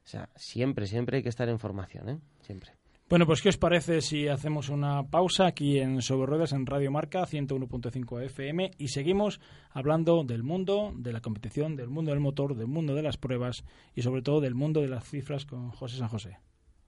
O 0.04 0.08
sea, 0.08 0.28
siempre, 0.36 0.86
siempre 0.86 1.18
hay 1.18 1.22
que 1.22 1.28
estar 1.28 1.48
en 1.48 1.58
formación, 1.58 2.08
¿eh? 2.08 2.18
Siempre. 2.40 2.72
Bueno, 3.10 3.26
pues 3.26 3.42
¿qué 3.42 3.48
os 3.48 3.56
parece 3.56 4.02
si 4.02 4.28
hacemos 4.28 4.68
una 4.68 5.02
pausa 5.02 5.46
aquí 5.46 5.80
en 5.80 6.00
Sobre 6.00 6.26
Ruedas 6.26 6.52
en 6.52 6.64
Radio 6.64 6.92
Marca 6.92 7.26
101.5 7.26 8.22
FM 8.22 8.70
y 8.78 8.86
seguimos 8.86 9.40
hablando 9.70 10.22
del 10.22 10.44
mundo 10.44 10.92
de 10.94 11.12
la 11.12 11.20
competición, 11.20 11.74
del 11.74 11.88
mundo 11.88 12.12
del 12.12 12.20
motor, 12.20 12.54
del 12.54 12.68
mundo 12.68 12.94
de 12.94 13.02
las 13.02 13.16
pruebas 13.16 13.64
y 13.96 14.02
sobre 14.02 14.22
todo 14.22 14.40
del 14.40 14.54
mundo 14.54 14.80
de 14.80 14.86
las 14.86 15.08
cifras 15.08 15.44
con 15.44 15.72
José 15.72 15.96
San 15.96 16.06
José? 16.06 16.38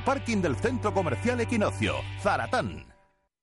parking 0.00 0.42
del 0.42 0.56
centro 0.56 0.92
comercial 0.92 1.40
Equinoccio, 1.40 1.94
Zaratán. 2.22 2.86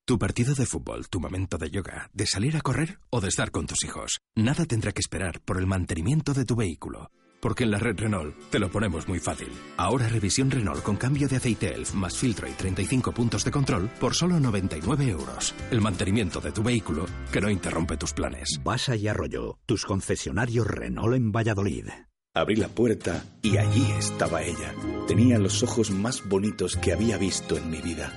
Tu 0.07 0.19
partido 0.19 0.53
de 0.53 0.67
fútbol, 0.67 1.09
tu 1.09 1.19
momento 1.19 1.57
de 1.57 1.71
yoga, 1.71 2.11
de 2.13 2.27
salir 2.27 2.55
a 2.55 2.61
correr 2.61 2.99
o 3.09 3.21
de 3.21 3.29
estar 3.29 3.49
con 3.49 3.65
tus 3.65 3.83
hijos. 3.83 4.19
Nada 4.35 4.65
tendrá 4.65 4.91
que 4.91 4.99
esperar 4.99 5.41
por 5.41 5.57
el 5.57 5.65
mantenimiento 5.65 6.35
de 6.35 6.45
tu 6.45 6.55
vehículo. 6.55 7.09
Porque 7.41 7.63
en 7.63 7.71
la 7.71 7.79
red 7.79 7.97
Renault 7.97 8.35
te 8.51 8.59
lo 8.59 8.69
ponemos 8.69 9.07
muy 9.07 9.19
fácil. 9.19 9.49
Ahora 9.77 10.07
revisión 10.07 10.51
Renault 10.51 10.83
con 10.83 10.95
cambio 10.95 11.27
de 11.27 11.37
aceite 11.37 11.73
ELF 11.73 11.95
más 11.95 12.15
filtro 12.17 12.47
y 12.47 12.51
35 12.51 13.13
puntos 13.13 13.43
de 13.43 13.51
control 13.51 13.89
por 13.99 14.13
solo 14.13 14.39
99 14.39 15.07
euros. 15.07 15.55
El 15.71 15.81
mantenimiento 15.81 16.39
de 16.39 16.51
tu 16.51 16.61
vehículo 16.61 17.05
que 17.31 17.41
no 17.41 17.49
interrumpe 17.49 17.97
tus 17.97 18.13
planes. 18.13 18.59
Basa 18.63 18.95
y 18.95 19.07
Arroyo, 19.07 19.57
tus 19.65 19.85
concesionarios 19.85 20.67
Renault 20.67 21.15
en 21.15 21.31
Valladolid. 21.31 21.87
Abrí 22.37 22.57
la 22.57 22.67
puerta 22.67 23.23
y 23.41 23.55
allí 23.55 23.89
estaba 23.97 24.43
ella. 24.43 24.75
Tenía 25.07 25.39
los 25.39 25.63
ojos 25.63 25.89
más 25.89 26.27
bonitos 26.27 26.75
que 26.75 26.91
había 26.91 27.17
visto 27.17 27.55
en 27.55 27.69
mi 27.69 27.79
vida. 27.79 28.11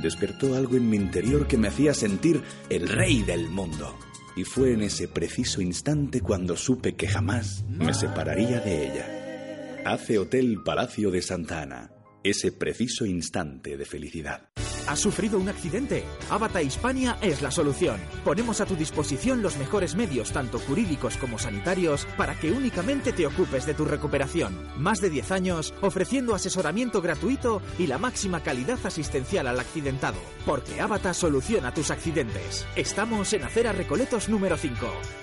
Despertó 0.00 0.56
algo 0.56 0.78
en 0.78 0.88
mi 0.88 0.96
interior 0.96 1.46
que 1.46 1.58
me 1.58 1.68
hacía 1.68 1.92
sentir 1.92 2.40
el 2.70 2.88
rey 2.88 3.22
del 3.22 3.50
mundo. 3.50 3.98
Y 4.34 4.44
fue 4.44 4.72
en 4.72 4.80
ese 4.80 5.08
preciso 5.08 5.60
instante 5.60 6.22
cuando 6.22 6.56
supe 6.56 6.94
que 6.96 7.06
jamás 7.06 7.62
me 7.68 7.92
separaría 7.92 8.60
de 8.60 8.86
ella. 8.86 9.82
Hace 9.84 10.18
Hotel 10.18 10.62
Palacio 10.64 11.10
de 11.10 11.20
Santa 11.20 11.60
Ana. 11.60 11.90
Ese 12.24 12.52
preciso 12.52 13.04
instante 13.04 13.76
de 13.76 13.84
felicidad. 13.84 14.48
¿Has 14.90 14.98
sufrido 14.98 15.38
un 15.38 15.48
accidente? 15.48 16.04
Abata 16.30 16.60
Hispania 16.60 17.16
es 17.22 17.42
la 17.42 17.52
solución. 17.52 18.00
Ponemos 18.24 18.60
a 18.60 18.66
tu 18.66 18.74
disposición 18.74 19.40
los 19.40 19.56
mejores 19.56 19.94
medios, 19.94 20.32
tanto 20.32 20.58
jurídicos 20.58 21.16
como 21.16 21.38
sanitarios, 21.38 22.06
para 22.16 22.34
que 22.34 22.50
únicamente 22.50 23.12
te 23.12 23.24
ocupes 23.24 23.66
de 23.66 23.74
tu 23.74 23.84
recuperación. 23.84 24.58
Más 24.78 25.00
de 25.00 25.08
10 25.08 25.30
años 25.30 25.74
ofreciendo 25.80 26.34
asesoramiento 26.34 27.00
gratuito 27.00 27.62
y 27.78 27.86
la 27.86 27.98
máxima 27.98 28.42
calidad 28.42 28.80
asistencial 28.82 29.46
al 29.46 29.60
accidentado. 29.60 30.18
Porque 30.44 30.80
Abata 30.80 31.14
soluciona 31.14 31.72
tus 31.72 31.92
accidentes. 31.92 32.66
Estamos 32.74 33.32
en 33.32 33.44
Acera 33.44 33.70
Recoletos 33.70 34.28
número 34.28 34.56
5, 34.56 34.74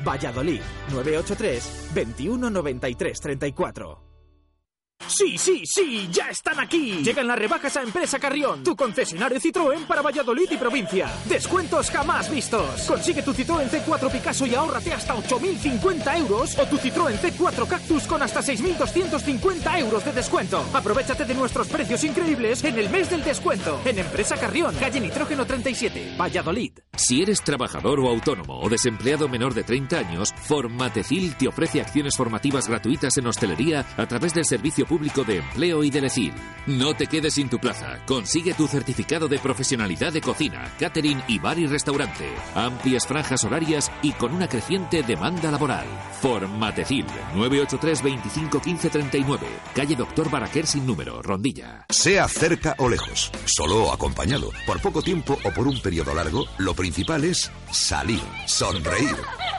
Valladolid, 0.08 0.62
983 0.94 1.90
21 1.94 2.50
93 2.50 3.20
34. 3.20 4.07
Sí, 5.08 5.38
sí, 5.38 5.62
sí, 5.66 6.10
ya 6.12 6.30
están 6.30 6.60
aquí. 6.60 7.02
Llegan 7.02 7.28
las 7.28 7.40
rebajas 7.40 7.78
a 7.78 7.82
Empresa 7.82 8.20
Carrión, 8.20 8.62
tu 8.64 8.76
concesionario 8.76 9.40
Citroën 9.40 9.86
para 9.86 10.02
Valladolid 10.02 10.52
y 10.52 10.58
provincia. 10.58 11.10
Descuentos 11.26 11.90
jamás 11.90 12.30
vistos. 12.30 12.82
Consigue 12.82 13.22
tu 13.22 13.34
Citroën 13.34 13.70
C4 13.70 14.12
Picasso 14.12 14.46
y 14.46 14.54
ahórrate 14.54 14.94
hasta 14.94 15.16
8.050 15.16 16.18
euros 16.18 16.58
o 16.60 16.66
tu 16.66 16.78
Citroën 16.78 17.18
C4 17.20 17.68
Cactus 17.68 18.04
con 18.04 18.22
hasta 18.22 18.42
6.250 18.42 19.80
euros 19.80 20.04
de 20.04 20.12
descuento. 20.12 20.64
Aprovechate 20.74 21.24
de 21.24 21.36
nuestros 21.36 21.68
precios 21.70 22.04
increíbles 22.04 22.64
en 22.66 22.78
el 22.78 22.90
mes 22.90 23.10
del 23.10 23.24
descuento. 23.24 23.80
En 23.86 24.00
Empresa 24.00 24.36
Carrión, 24.36 24.76
calle 24.76 25.00
Nitrógeno 25.00 25.46
37, 25.46 26.16
Valladolid. 26.20 26.80
Si 26.98 27.22
eres 27.22 27.42
trabajador 27.44 28.00
o 28.02 28.10
autónomo 28.10 28.60
o 28.60 28.70
desempleado 28.70 29.30
menor 29.30 29.54
de 29.54 29.64
30 29.64 30.00
años, 30.00 30.34
Formatecil 30.44 31.36
te 31.38 31.48
ofrece 31.48 31.80
acciones 31.80 32.18
formativas 32.18 32.68
gratuitas 32.68 33.18
en 33.18 33.28
hostelería 33.28 33.86
a 33.96 34.06
través 34.06 34.34
del 34.34 34.46
servicio 34.46 34.86
Público 34.86 34.97
de 34.98 35.38
Empleo 35.38 35.84
y 35.84 35.92
de. 35.92 36.08
No 36.68 36.96
te 36.96 37.08
quedes 37.08 37.36
sin 37.36 37.50
tu 37.50 37.60
plaza. 37.60 38.00
Consigue 38.06 38.54
tu 38.54 38.68
certificado 38.68 39.28
de 39.28 39.40
profesionalidad 39.40 40.12
de 40.12 40.22
cocina, 40.22 40.72
catering 40.80 41.22
y 41.28 41.40
bar 41.40 41.60
y 41.60 41.68
restaurante. 41.68 42.26
Amplias 42.56 43.06
franjas 43.06 43.44
horarias 43.44 43.92
y 44.02 44.12
con 44.14 44.34
una 44.34 44.48
creciente 44.48 45.04
demanda 45.04 45.52
laboral. 45.52 45.86
Formatecil 46.22 47.06
983 47.36 48.04
25 48.04 48.62
15 48.62 48.90
39. 48.90 49.48
Calle 49.76 49.96
Doctor 49.96 50.30
Baraquer 50.30 50.66
sin 50.66 50.86
número, 50.86 51.22
Rondilla. 51.22 51.86
Sea 51.90 52.28
cerca 52.28 52.76
o 52.80 52.90
lejos, 52.90 53.32
solo 53.46 53.86
o 53.86 53.94
acompañado, 53.94 54.50
por 54.66 54.82
poco 54.82 55.02
tiempo 55.02 55.38
o 55.44 55.52
por 55.52 55.68
un 55.68 55.80
periodo 55.82 56.14
largo, 56.14 56.46
lo 56.58 56.74
principal 56.74 57.24
es 57.24 57.52
salir, 57.72 58.22
sonreír, 58.46 59.16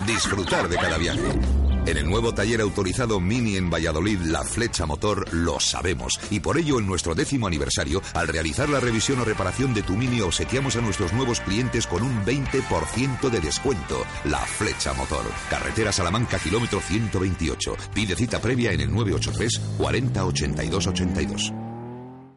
disfrutar 0.07 0.69
de 0.69 0.77
cada 0.77 0.99
viaje. 0.99 1.68
En 1.87 1.97
el 1.97 2.09
nuevo 2.09 2.35
taller 2.35 2.61
autorizado 2.61 3.21
Mini 3.21 3.57
en 3.57 3.71
Valladolid, 3.71 4.19
la 4.21 4.45
flecha 4.45 4.85
motor, 4.85 5.33
lo 5.33 5.59
sabemos. 5.59 6.21
Y 6.31 6.41
por 6.41 6.59
ello, 6.59 6.79
en 6.79 6.87
nuestro 6.87 7.15
décimo 7.15 7.47
aniversario, 7.47 8.03
al 8.15 8.29
realizar 8.29 8.69
la 8.69 8.81
revisión 8.81 9.21
o 9.21 9.25
reparación 9.25 9.73
de 9.73 9.83
tu 9.83 9.97
Mini, 9.97 10.21
obsequiamos 10.21 10.77
a 10.77 10.81
nuestros 10.81 11.13
nuevos 11.13 11.41
clientes 11.41 11.87
con 11.87 12.03
un 12.03 12.25
20% 12.25 13.31
de 13.31 13.41
descuento. 13.41 14.05
La 14.25 14.41
flecha 14.41 14.93
motor. 14.93 15.25
Carretera 15.49 15.93
Salamanca, 15.93 16.39
kilómetro 16.39 16.81
128. 16.81 17.77
Pide 17.95 18.15
cita 18.17 18.41
previa 18.41 18.73
en 18.73 18.83
el 18.83 18.93
983 18.93 19.61
40 19.79 20.25
82 20.27 20.87
82. 20.87 21.53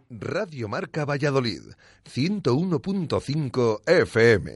Radio 0.10 0.68
Marca 0.68 1.04
Valladolid, 1.04 1.62
101.5 2.06 3.82
FM. 3.88 4.52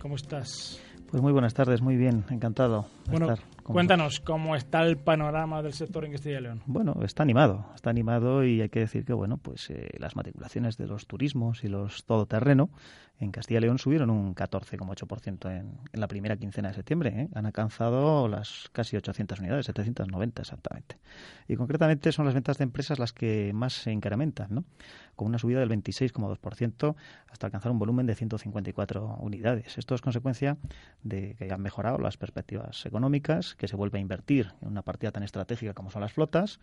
¿Cómo 0.00 0.14
estás? 0.14 0.78
Pues 1.10 1.22
muy 1.22 1.32
buenas 1.32 1.54
tardes, 1.54 1.80
muy 1.80 1.96
bien, 1.96 2.24
encantado. 2.30 2.86
Bueno, 3.06 3.34
cuéntanos 3.72 4.20
cómo 4.20 4.54
está 4.56 4.82
el 4.82 4.96
panorama 4.96 5.62
del 5.62 5.72
sector 5.72 6.04
en 6.04 6.12
Castilla 6.12 6.38
y 6.38 6.42
León. 6.42 6.62
Bueno, 6.66 6.96
está 7.02 7.22
animado, 7.22 7.66
está 7.74 7.90
animado 7.90 8.44
y 8.44 8.60
hay 8.60 8.68
que 8.68 8.80
decir 8.80 9.04
que 9.04 9.12
bueno, 9.12 9.38
pues 9.38 9.70
eh, 9.70 9.88
las 9.98 10.16
matriculaciones 10.16 10.76
de 10.76 10.86
los 10.86 11.06
turismos 11.06 11.64
y 11.64 11.68
los 11.68 12.04
todoterreno 12.04 12.70
en 13.20 13.30
Castilla 13.30 13.58
y 13.58 13.62
León 13.62 13.78
subieron 13.78 14.10
un 14.10 14.34
14,8% 14.34 15.50
en, 15.50 15.78
en 15.92 16.00
la 16.00 16.08
primera 16.08 16.36
quincena 16.36 16.68
de 16.68 16.74
septiembre. 16.74 17.12
¿eh? 17.16 17.28
Han 17.34 17.46
alcanzado 17.46 18.28
las 18.28 18.68
casi 18.72 18.96
800 18.96 19.38
unidades, 19.38 19.66
790 19.66 20.42
exactamente. 20.42 20.98
Y 21.46 21.56
concretamente 21.56 22.10
son 22.12 22.24
las 22.24 22.34
ventas 22.34 22.58
de 22.58 22.64
empresas 22.64 22.98
las 22.98 23.12
que 23.12 23.52
más 23.54 23.72
se 23.74 23.92
incrementan, 23.92 24.48
¿no? 24.50 24.64
con 25.14 25.28
una 25.28 25.38
subida 25.38 25.60
del 25.60 25.70
26,2% 25.70 26.96
hasta 27.28 27.46
alcanzar 27.46 27.70
un 27.70 27.78
volumen 27.78 28.06
de 28.06 28.14
154 28.14 29.18
unidades. 29.20 29.78
Esto 29.78 29.94
es 29.94 30.00
consecuencia 30.00 30.56
de 31.02 31.36
que 31.36 31.52
han 31.52 31.62
mejorado 31.62 31.98
las 31.98 32.16
perspectivas 32.16 32.84
económicas, 32.86 33.54
que 33.54 33.68
se 33.68 33.76
vuelve 33.76 33.98
a 33.98 34.00
invertir 34.00 34.52
en 34.60 34.68
una 34.68 34.82
partida 34.82 35.12
tan 35.12 35.22
estratégica 35.22 35.72
como 35.72 35.90
son 35.90 36.02
las 36.02 36.12
flotas 36.12 36.58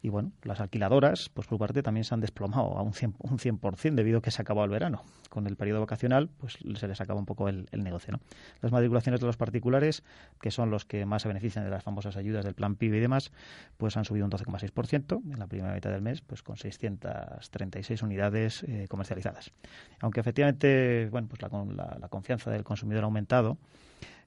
y 0.00 0.10
bueno, 0.10 0.32
las 0.42 0.60
alquiladoras, 0.60 1.28
pues 1.28 1.48
por 1.48 1.58
parte 1.58 1.82
también 1.82 2.04
se 2.04 2.14
han 2.14 2.20
desplomado 2.20 2.76
a 2.78 2.82
un 2.82 2.92
100%, 2.92 3.14
un 3.18 3.38
100% 3.38 3.94
debido 3.94 4.18
a 4.18 4.22
que 4.22 4.30
se 4.30 4.40
acabó 4.40 4.62
el 4.64 4.70
verano. 4.70 5.02
Con 5.28 5.46
el 5.46 5.56
periodo 5.56 5.80
vacacional, 5.80 6.28
pues 6.38 6.58
se 6.76 6.88
les 6.88 7.00
acaba 7.00 7.18
un 7.18 7.26
poco 7.26 7.48
el, 7.48 7.66
negocio. 7.72 8.12
¿no? 8.12 8.20
Las 8.60 8.70
matriculaciones 8.70 9.20
de 9.20 9.26
los 9.26 9.36
particulares, 9.36 10.04
que 10.40 10.50
son 10.50 10.70
los 10.70 10.84
que 10.84 11.04
más 11.04 11.22
se 11.22 11.28
benefician 11.28 11.64
de 11.64 11.70
las 11.70 11.82
famosas 11.82 12.16
ayudas 12.16 12.44
del 12.44 12.54
plan 12.54 12.76
PIB 12.76 12.94
y 12.94 13.00
demás, 13.00 13.32
pues 13.76 13.96
han 13.96 14.04
subido 14.04 14.24
un 14.24 14.30
12,6% 14.30 15.32
en 15.32 15.38
la 15.38 15.48
primera 15.48 15.74
mitad 15.74 15.90
del 15.90 16.02
mes, 16.02 16.20
pues 16.20 16.42
con 16.42 16.56
636 16.56 18.02
unidades 18.02 18.62
eh, 18.62 18.86
comercializadas. 18.88 19.52
Aunque 20.00 20.20
efectivamente, 20.20 21.08
bueno, 21.10 21.28
pues 21.28 21.42
la, 21.42 21.98
la 22.00 22.08
confianza 22.08 22.50
del 22.50 22.62
consumidor 22.62 23.02
ha 23.02 23.06
aumentado, 23.06 23.58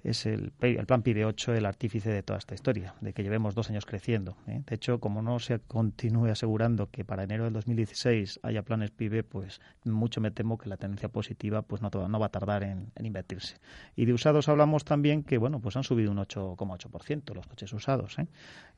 es 0.03 0.25
el, 0.25 0.51
el 0.61 0.85
plan 0.85 1.03
PIB 1.03 1.27
8 1.27 1.53
el 1.53 1.65
artífice 1.65 2.09
de 2.09 2.23
toda 2.23 2.39
esta 2.39 2.55
historia, 2.55 2.95
de 3.01 3.11
que 3.13 3.23
llevemos 3.23 3.55
dos 3.55 3.69
años 3.69 3.85
creciendo. 3.85 4.37
¿eh? 4.47 4.63
De 4.65 4.75
hecho, 4.75 4.99
como 4.99 5.21
no 5.21 5.39
se 5.39 5.59
continúe 5.59 6.31
asegurando 6.31 6.89
que 6.89 7.05
para 7.05 7.23
enero 7.23 7.43
del 7.43 7.53
2016 7.53 8.39
haya 8.43 8.63
planes 8.63 8.91
PIB, 8.91 9.23
pues 9.23 9.61
mucho 9.83 10.21
me 10.21 10.31
temo 10.31 10.57
que 10.57 10.69
la 10.69 10.77
tendencia 10.77 11.09
positiva 11.09 11.61
pues 11.61 11.81
no, 11.81 11.89
no 11.89 12.19
va 12.19 12.27
a 12.27 12.29
tardar 12.29 12.63
en, 12.63 12.93
invertirse. 12.99 13.57
Y 13.95 14.05
de 14.05 14.13
usados 14.13 14.47
hablamos 14.49 14.85
también 14.85 15.23
que 15.23 15.37
bueno 15.37 15.59
pues 15.59 15.75
han 15.75 15.83
subido 15.83 16.11
un 16.11 16.17
8,8% 16.17 17.35
los 17.35 17.45
coches 17.47 17.73
usados. 17.73 18.17
¿eh? 18.19 18.27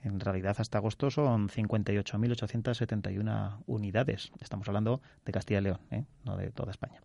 En 0.01 0.19
realidad 0.19 0.55
hasta 0.59 0.79
agosto 0.79 1.09
son 1.09 1.47
58.871 1.49 3.63
unidades. 3.67 4.31
Estamos 4.41 4.67
hablando 4.67 5.01
de 5.25 5.31
Castilla 5.31 5.59
y 5.59 5.63
León, 5.63 5.79
¿eh? 5.91 6.03
no 6.25 6.36
de 6.36 6.51
toda 6.51 6.71
España. 6.71 7.01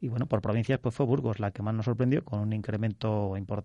Y 0.00 0.08
bueno, 0.08 0.26
por 0.26 0.40
provincias 0.40 0.80
pues 0.80 0.92
fue 0.94 1.06
Burgos 1.06 1.38
la 1.38 1.52
que 1.52 1.62
más 1.62 1.74
nos 1.74 1.84
sorprendió 1.84 2.24
con 2.24 2.40
un 2.40 2.52
incremento 2.52 3.36
importante 3.36 3.59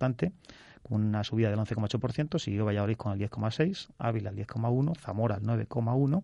con 0.84 1.04
una 1.04 1.24
subida 1.24 1.50
del 1.50 1.60
11,8%, 1.60 2.40
siguió 2.40 2.66
Valladolid 2.66 2.98
con 2.98 3.14
el 3.14 3.30
10,6%, 3.30 3.90
Ávila 3.98 4.30
el 4.30 4.38
10,1%, 4.38 4.98
Zamora 5.00 5.36
el 5.36 5.44
9,1%, 5.44 6.24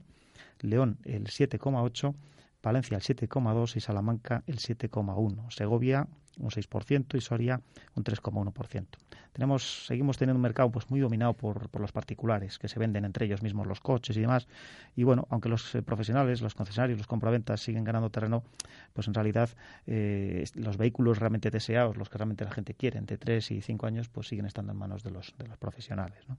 León 0.61 0.99
el 1.03 1.25
7,8%, 1.25 2.15
Palencia 2.61 2.95
el 2.95 3.03
7,2% 3.03 3.75
y 3.75 3.79
Salamanca 3.79 4.43
el 4.45 4.57
7,1%. 4.57 5.49
Segovia 5.51 6.07
un 6.39 6.49
6% 6.49 7.15
y 7.15 7.21
Soria 7.21 7.61
un 7.95 8.03
3,1%. 8.03 8.85
Tenemos, 9.33 9.85
seguimos 9.85 10.17
teniendo 10.17 10.37
un 10.37 10.41
mercado 10.41 10.69
pues 10.71 10.89
muy 10.89 10.99
dominado 10.99 11.33
por, 11.33 11.69
por, 11.69 11.81
los 11.81 11.91
particulares, 11.91 12.59
que 12.59 12.67
se 12.67 12.79
venden 12.79 13.05
entre 13.05 13.25
ellos 13.25 13.41
mismos 13.41 13.65
los 13.65 13.79
coches 13.79 14.17
y 14.17 14.21
demás. 14.21 14.47
Y 14.95 15.03
bueno, 15.03 15.27
aunque 15.29 15.47
los 15.47 15.73
eh, 15.75 15.81
profesionales, 15.81 16.41
los 16.41 16.53
concesionarios, 16.53 16.97
los 16.97 17.07
compraventas 17.07 17.61
siguen 17.61 17.83
ganando 17.83 18.09
terreno, 18.09 18.43
pues 18.93 19.07
en 19.07 19.13
realidad 19.13 19.49
eh, 19.87 20.43
los 20.55 20.77
vehículos 20.77 21.19
realmente 21.19 21.49
deseados, 21.49 21.95
los 21.95 22.09
que 22.09 22.17
realmente 22.17 22.43
la 22.43 22.51
gente 22.51 22.73
quiere, 22.73 22.99
entre 22.99 23.17
3 23.17 23.51
y 23.51 23.61
5 23.61 23.85
años, 23.85 24.09
pues 24.09 24.27
siguen 24.27 24.45
estando 24.45 24.73
en 24.73 24.77
manos 24.77 25.03
de 25.03 25.11
los, 25.11 25.33
de 25.37 25.47
los 25.47 25.57
profesionales. 25.57 26.19
¿no? 26.27 26.37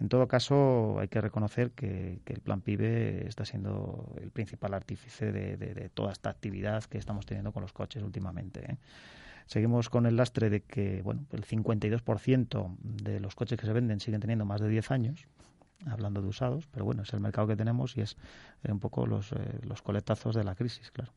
En 0.00 0.08
todo 0.08 0.28
caso, 0.28 0.98
hay 1.00 1.08
que 1.08 1.20
reconocer 1.20 1.72
que, 1.72 2.20
el 2.26 2.40
Plan 2.40 2.60
PIBE 2.60 3.26
está 3.26 3.44
siendo 3.44 4.14
el 4.20 4.30
principal 4.30 4.74
artífice 4.74 5.32
de, 5.32 5.90
toda 5.92 6.12
esta 6.12 6.30
actividad 6.30 6.84
que 6.84 6.98
estamos 6.98 7.26
teniendo 7.26 7.52
con 7.52 7.62
los 7.62 7.72
coches 7.72 8.02
últimamente. 8.02 8.72
¿eh? 8.72 8.76
Seguimos 9.46 9.90
con 9.90 10.06
el 10.06 10.16
lastre 10.16 10.50
de 10.50 10.60
que 10.62 11.02
bueno, 11.02 11.26
el 11.32 11.44
52% 11.44 12.76
de 12.80 13.18
los 13.18 13.34
coches 13.34 13.58
que 13.58 13.66
se 13.66 13.72
venden 13.72 13.98
siguen 13.98 14.20
teniendo 14.20 14.44
más 14.44 14.60
de 14.60 14.68
10 14.68 14.90
años, 14.92 15.26
hablando 15.86 16.22
de 16.22 16.28
usados, 16.28 16.68
pero 16.70 16.84
bueno, 16.84 17.02
es 17.02 17.12
el 17.12 17.20
mercado 17.20 17.48
que 17.48 17.56
tenemos 17.56 17.96
y 17.96 18.02
es 18.02 18.16
un 18.68 18.78
poco 18.78 19.06
los, 19.06 19.32
eh, 19.32 19.58
los 19.62 19.82
coletazos 19.82 20.34
de 20.36 20.44
la 20.44 20.54
crisis, 20.54 20.92
claro. 20.92 21.12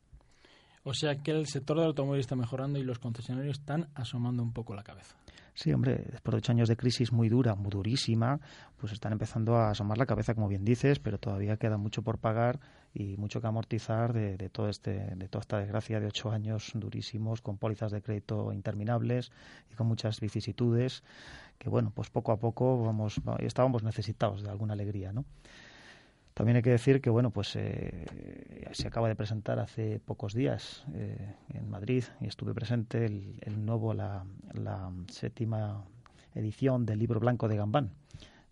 O 0.84 0.94
sea 0.94 1.22
que 1.22 1.32
el 1.32 1.46
sector 1.48 1.78
del 1.78 1.88
automóvil 1.88 2.20
está 2.20 2.36
mejorando 2.36 2.80
y 2.80 2.84
los 2.84 3.00
concesionarios 3.00 3.60
están 3.60 3.90
asomando 3.94 4.42
un 4.42 4.52
poco 4.52 4.74
la 4.76 4.84
cabeza. 4.84 5.16
Sí, 5.54 5.74
hombre, 5.74 6.06
después 6.12 6.32
de 6.32 6.38
ocho 6.38 6.52
años 6.54 6.70
de 6.70 6.78
crisis 6.78 7.12
muy 7.12 7.28
dura, 7.28 7.56
muy 7.56 7.70
durísima, 7.70 8.40
pues 8.78 8.94
están 8.94 9.12
empezando 9.12 9.58
a 9.58 9.72
asomar 9.72 9.98
la 9.98 10.06
cabeza, 10.06 10.34
como 10.34 10.48
bien 10.48 10.64
dices, 10.64 11.00
pero 11.00 11.20
todavía 11.20 11.58
queda 11.58 11.78
mucho 11.78 12.02
por 12.02 12.20
pagar 12.20 12.60
y 12.94 13.18
mucho 13.18 13.42
que 13.42 13.48
amortizar 13.48 14.14
de, 14.14 14.50
todo 14.50 14.70
este, 14.70 15.16
de 15.16 15.28
toda 15.28 15.42
esta 15.42 15.60
desgracia 15.60 16.00
de 16.00 16.08
ocho 16.08 16.32
años 16.32 16.72
durísimos, 16.74 17.42
con 17.42 17.58
pólizas 17.58 17.92
de 17.92 18.02
crédito 18.02 18.54
interminables 18.54 19.32
y 19.70 19.76
con 19.76 19.88
muchas 19.88 20.20
vicisitudes, 20.20 21.04
que 21.58 21.70
bueno, 21.70 21.92
pues 21.94 22.10
poco 22.10 22.32
a 22.32 22.38
poco 22.38 22.84
vamos, 22.84 23.22
estábamos 23.40 23.84
necesitados 23.84 24.44
de 24.44 24.50
alguna 24.50 24.74
alegría, 24.74 25.12
¿no? 25.12 25.26
También 26.34 26.56
hay 26.56 26.62
que 26.62 26.70
decir 26.70 27.02
que 27.02 27.10
bueno, 27.10 27.32
pues 27.32 27.56
eh, 27.56 28.06
se 28.72 28.88
acaba 28.88 29.10
de 29.10 29.16
presentar 29.16 29.60
hace 29.60 30.00
pocos 30.00 30.34
días 30.34 30.86
eh, 30.94 31.36
en 31.50 31.70
Madrid 31.70 32.04
y 32.22 32.28
estuve 32.28 32.54
presente 32.54 33.06
el, 33.06 33.66
nuevo, 33.66 33.94
la, 33.94 34.24
séptima 35.10 35.84
edición 36.34 36.86
del 36.86 37.00
libro 37.00 37.20
blanco 37.20 37.48
de 37.48 37.58
Gambán. 37.58 37.92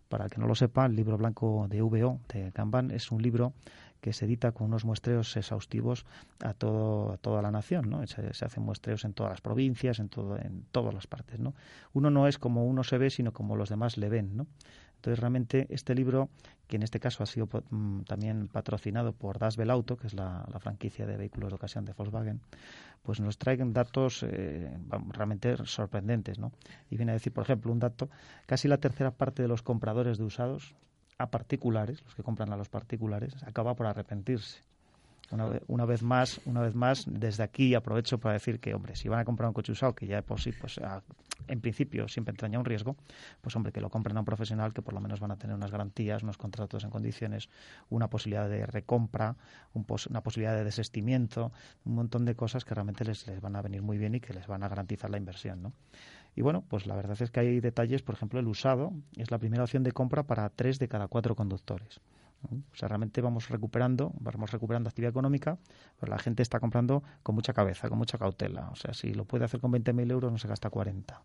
Para 0.08 0.24
el 0.24 0.30
que 0.30 0.40
no 0.40 0.46
lo 0.46 0.54
sepa, 0.54 0.86
el 0.86 0.96
libro 0.96 1.16
blanco 1.16 1.66
de 1.68 1.80
VO 1.80 2.20
de 2.28 2.50
Gambán 2.50 2.90
es 2.90 3.10
un 3.10 3.22
libro 3.22 3.54
que 4.00 4.12
se 4.12 4.24
edita 4.24 4.52
con 4.52 4.68
unos 4.68 4.84
muestreos 4.84 5.36
exhaustivos 5.36 6.06
a, 6.40 6.54
todo, 6.54 7.12
a 7.12 7.16
toda 7.18 7.42
la 7.42 7.50
nación, 7.50 7.90
¿no? 7.90 8.06
Se, 8.06 8.44
hacen 8.44 8.62
muestreos 8.62 9.04
en 9.04 9.12
todas 9.12 9.30
las 9.30 9.40
provincias, 9.40 9.98
en, 9.98 10.08
todo, 10.08 10.36
en 10.36 10.64
todas 10.72 10.94
las 10.94 11.06
partes, 11.06 11.38
¿no? 11.38 11.54
Uno 11.92 12.10
no 12.10 12.26
es 12.26 12.38
como 12.38 12.66
uno 12.66 12.84
se 12.84 12.98
ve, 12.98 13.10
sino 13.10 13.32
como 13.32 13.56
los 13.56 13.68
demás 13.68 13.96
le 13.96 14.08
ven, 14.08 14.36
¿no? 14.36 14.46
Entonces, 15.00 15.18
realmente, 15.18 15.66
este 15.70 15.94
libro, 15.94 16.28
que 16.66 16.76
en 16.76 16.82
este 16.82 17.00
caso 17.00 17.22
ha 17.22 17.26
sido 17.26 17.48
mm, 17.70 18.02
también 18.02 18.48
patrocinado 18.48 19.14
por 19.14 19.38
Das 19.38 19.58
Auto, 19.58 19.96
que 19.96 20.08
es 20.08 20.12
la, 20.12 20.46
franquicia 20.60 21.06
de 21.06 21.16
vehículos 21.16 21.48
de 21.48 21.54
ocasión 21.54 21.86
de 21.86 21.94
Volkswagen, 21.94 22.42
pues 23.02 23.18
nos 23.18 23.38
traen 23.38 23.72
datos 23.72 24.22
eh, 24.22 24.70
realmente 25.08 25.56
sorprendentes, 25.64 26.38
¿no? 26.38 26.52
Y 26.90 26.98
viene 26.98 27.12
a 27.12 27.14
decir, 27.14 27.32
por 27.32 27.44
ejemplo, 27.44 27.72
un 27.72 27.78
dato, 27.78 28.10
casi 28.44 28.68
la 28.68 28.76
tercera 28.76 29.10
parte 29.10 29.40
de 29.40 29.48
los 29.48 29.62
compradores 29.62 30.18
de 30.18 30.24
usados 30.24 30.74
a 31.20 31.30
particulares, 31.30 32.02
los 32.02 32.14
que 32.14 32.22
compran 32.22 32.50
a 32.52 32.56
los 32.56 32.70
particulares, 32.70 33.34
acaba 33.44 33.74
por 33.74 33.86
arrepentirse. 33.86 34.62
Una, 35.68 35.84
vez 35.84 36.02
más, 36.02 36.40
una 36.44 36.60
vez 36.60 36.74
más, 36.74 37.04
desde 37.06 37.44
aquí 37.44 37.76
aprovecho 37.76 38.18
para 38.18 38.32
decir 38.32 38.58
que, 38.58 38.74
hombre, 38.74 38.96
si 38.96 39.08
van 39.08 39.20
a 39.20 39.24
comprar 39.24 39.46
un 39.46 39.54
coche 39.54 39.70
usado, 39.70 39.94
que 39.94 40.08
ya 40.08 40.22
por 40.22 40.40
sí, 40.40 40.50
pues 40.50 40.80
en 41.46 41.60
principio 41.60 42.08
siempre 42.08 42.32
entraña 42.32 42.58
un 42.58 42.64
riesgo, 42.64 42.96
pues 43.40 43.54
hombre, 43.54 43.70
que 43.70 43.80
lo 43.80 43.90
compren 43.90 44.16
a 44.16 44.20
un 44.20 44.26
profesional 44.26 44.72
que 44.72 44.82
por 44.82 44.92
lo 44.92 45.00
menos 45.00 45.20
van 45.20 45.30
a 45.30 45.36
tener 45.36 45.54
unas 45.54 45.70
garantías, 45.70 46.24
unos 46.24 46.36
contratos 46.36 46.82
en 46.82 46.90
condiciones, 46.90 47.48
una 47.90 48.08
posibilidad 48.08 48.48
de 48.48 48.66
recompra, 48.66 49.36
una 49.72 50.22
posibilidad 50.22 50.56
de 50.56 50.64
desestimiento, 50.64 51.52
un 51.84 51.94
montón 51.94 52.24
de 52.24 52.34
cosas 52.34 52.64
que 52.64 52.74
realmente 52.74 53.04
les, 53.04 53.24
les 53.28 53.40
van 53.40 53.54
a 53.54 53.62
venir 53.62 53.82
muy 53.82 53.98
bien 53.98 54.16
y 54.16 54.20
que 54.20 54.34
les 54.34 54.48
van 54.48 54.64
a 54.64 54.68
garantizar 54.68 55.10
la 55.10 55.18
inversión, 55.18 55.62
¿no? 55.62 55.72
Y 56.34 56.42
bueno, 56.42 56.64
pues 56.68 56.86
la 56.86 56.94
verdad 56.94 57.20
es 57.20 57.30
que 57.30 57.40
hay 57.40 57.60
detalles, 57.60 58.02
por 58.02 58.14
ejemplo, 58.14 58.38
el 58.40 58.46
usado 58.46 58.92
es 59.16 59.30
la 59.30 59.38
primera 59.38 59.64
opción 59.64 59.82
de 59.82 59.92
compra 59.92 60.22
para 60.22 60.48
tres 60.50 60.78
de 60.78 60.88
cada 60.88 61.08
cuatro 61.08 61.34
conductores. 61.34 62.00
O 62.42 62.74
sea, 62.74 62.88
realmente 62.88 63.20
vamos 63.20 63.48
recuperando, 63.50 64.12
vamos 64.18 64.50
recuperando 64.50 64.88
actividad 64.88 65.10
económica, 65.10 65.58
pero 65.98 66.10
la 66.10 66.18
gente 66.18 66.42
está 66.42 66.58
comprando 66.58 67.02
con 67.22 67.34
mucha 67.34 67.52
cabeza, 67.52 67.88
con 67.88 67.98
mucha 67.98 68.16
cautela. 68.16 68.70
O 68.70 68.76
sea, 68.76 68.94
si 68.94 69.12
lo 69.12 69.24
puede 69.24 69.44
hacer 69.44 69.60
con 69.60 69.72
20.000 69.72 70.10
euros, 70.10 70.32
no 70.32 70.38
se 70.38 70.48
gasta 70.48 70.70
40. 70.70 71.22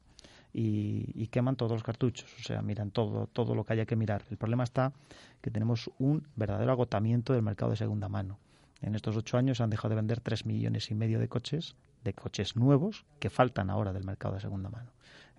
Y, 0.53 1.11
y, 1.13 1.27
queman 1.27 1.57
todos 1.57 1.73
los 1.73 1.83
cartuchos, 1.83 2.33
o 2.39 2.43
sea, 2.43 2.61
miran 2.61 2.89
todo, 2.89 3.27
todo 3.27 3.55
lo 3.55 3.65
que 3.65 3.73
haya 3.73 3.85
que 3.85 3.97
mirar. 3.97 4.23
El 4.29 4.37
problema 4.37 4.63
está 4.63 4.93
que 5.41 5.51
tenemos 5.51 5.89
un 5.99 6.27
verdadero 6.37 6.71
agotamiento 6.71 7.33
del 7.33 7.41
mercado 7.41 7.71
de 7.71 7.77
segunda 7.77 8.07
mano. 8.07 8.39
En 8.81 8.95
estos 8.95 9.17
ocho 9.17 9.37
años 9.37 9.59
han 9.59 9.69
dejado 9.69 9.89
de 9.89 9.95
vender 9.95 10.21
tres 10.21 10.45
millones 10.45 10.91
y 10.91 10.95
medio 10.95 11.19
de 11.19 11.27
coches, 11.27 11.75
de 12.05 12.13
coches 12.13 12.55
nuevos, 12.55 13.05
que 13.19 13.29
faltan 13.29 13.69
ahora 13.69 13.91
del 13.91 14.05
mercado 14.05 14.35
de 14.35 14.39
segunda 14.39 14.69
mano. 14.69 14.91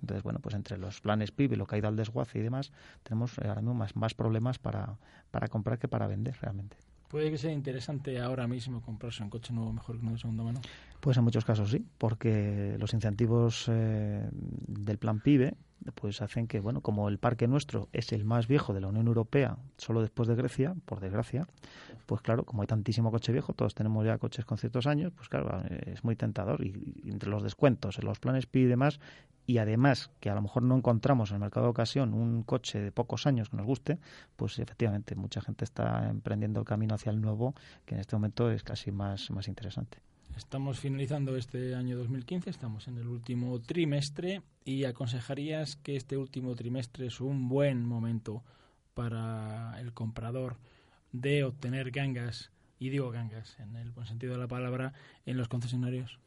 Entonces, 0.03 0.23
bueno, 0.23 0.41
pues 0.41 0.55
entre 0.55 0.77
los 0.77 1.01
planes 1.01 1.31
PIB 1.31 1.53
y 1.53 1.57
lo 1.57 1.67
que 1.67 1.77
ha 1.77 1.79
ido 1.79 1.89
al 1.89 1.97
desguace 1.97 2.39
y 2.39 2.43
demás, 2.43 2.73
tenemos 3.03 3.39
eh, 3.39 3.49
ahora 3.49 3.63
mismo 3.63 3.75
más, 3.75 3.97
más 3.97 4.13
problemas 4.13 4.59
para, 4.59 4.99
para 5.31 5.49
comprar 5.49 5.79
que 5.79 5.89
para 5.89 6.07
vender 6.07 6.37
realmente. 6.43 6.77
¿Puede 7.09 7.31
que 7.31 7.39
sea 7.39 7.53
interesante 7.53 8.21
ahora 8.21 8.47
mismo 8.49 8.83
comprarse 8.83 9.23
un 9.23 9.31
coche 9.31 9.55
nuevo 9.55 9.73
mejor 9.73 9.97
que 9.97 10.03
uno 10.03 10.13
de 10.13 10.19
segunda 10.19 10.43
mano? 10.43 10.61
Pues 11.01 11.17
en 11.17 11.25
muchos 11.25 11.45
casos 11.45 11.71
sí, 11.71 11.87
porque 11.99 12.77
los 12.79 12.93
incentivos 12.93 13.67
eh, 13.69 14.29
del 14.33 14.99
plan 14.99 15.21
PIBE 15.21 15.55
pues 15.95 16.23
hacen 16.23 16.47
que, 16.47 16.61
bueno, 16.61 16.81
como 16.81 17.09
el 17.09 17.19
parque 17.19 17.47
nuestro 17.49 17.89
es 17.93 18.13
el 18.13 18.25
más 18.25 18.47
viejo 18.47 18.75
de 18.75 18.81
la 18.81 18.89
Unión 18.89 19.07
Europea, 19.07 19.57
solo 19.77 20.01
después 20.01 20.29
de 20.29 20.35
Grecia, 20.35 20.75
por 20.85 21.01
desgracia, 21.01 21.47
pues 22.07 22.21
claro, 22.21 22.45
como 22.45 22.63
hay 22.63 22.69
tantísimo 22.69 23.11
coche 23.11 23.33
viejo, 23.33 23.53
todos 23.53 23.75
tenemos 23.75 24.05
ya 24.05 24.19
coches 24.19 24.45
con 24.45 24.59
ciertos 24.59 24.87
años, 24.87 25.13
pues 25.15 25.29
claro, 25.29 25.63
es 25.87 26.05
muy 26.05 26.17
tentador. 26.17 26.65
Y, 26.65 27.11
entre 27.11 27.29
los 27.31 27.43
descuentos, 27.43 27.99
en 27.99 28.05
los 28.05 28.19
planes 28.19 28.47
PI 28.47 28.61
y 28.61 28.67
demás, 28.67 29.01
y 29.47 29.59
además 29.59 30.11
que 30.21 30.31
a 30.31 30.35
lo 30.35 30.43
mejor 30.43 30.63
no 30.63 30.77
encontramos 30.77 31.31
en 31.31 31.37
el 31.37 31.41
mercado 31.41 31.67
de 31.67 31.71
ocasión 31.71 32.15
un 32.15 32.43
coche 32.43 32.81
de 32.81 32.93
pocos 32.93 33.27
años 33.27 33.49
que 33.49 33.57
nos 33.57 33.67
guste, 33.67 33.99
pues 34.35 34.59
efectivamente 34.59 35.15
mucha 35.15 35.41
gente 35.41 35.65
está 35.65 36.09
emprendiendo 36.09 36.61
el 36.61 36.67
camino 36.67 36.95
hacia 36.95 37.11
el 37.11 37.21
nuevo, 37.21 37.55
que 37.85 37.95
en 37.95 38.01
este 38.01 38.17
momento 38.17 38.51
es 38.51 38.63
casi 38.63 38.91
más, 38.91 39.31
más 39.31 39.49
interesante. 39.49 39.99
Estamos 40.35 40.81
finalizando 40.81 41.37
este 41.37 41.75
año 41.75 41.97
2015, 41.99 42.51
estamos 42.51 42.89
en 42.89 42.99
el 42.99 43.07
último 43.07 43.61
trimestre 43.61 44.43
y 44.65 44.85
aconsejarías 44.85 45.77
que 45.77 45.97
este 45.97 46.17
último 46.17 46.55
trimestre 46.55 47.07
es 47.07 47.21
un 47.21 47.49
buen 47.49 47.85
momento 47.85 48.43
para 48.95 49.79
el 49.81 49.93
comprador 49.93 50.57
de 51.13 51.45
obtener 51.45 51.91
gangas, 51.91 52.51
y 52.79 52.89
digo 52.91 53.11
gangas 53.11 53.59
en 53.61 53.77
el 53.77 53.91
buen 53.91 54.07
sentido 54.07 54.33
de 54.33 54.41
la 54.41 54.49
palabra, 54.49 54.93
en 55.25 55.37
los 55.37 55.49
concesionarios? 55.49 56.19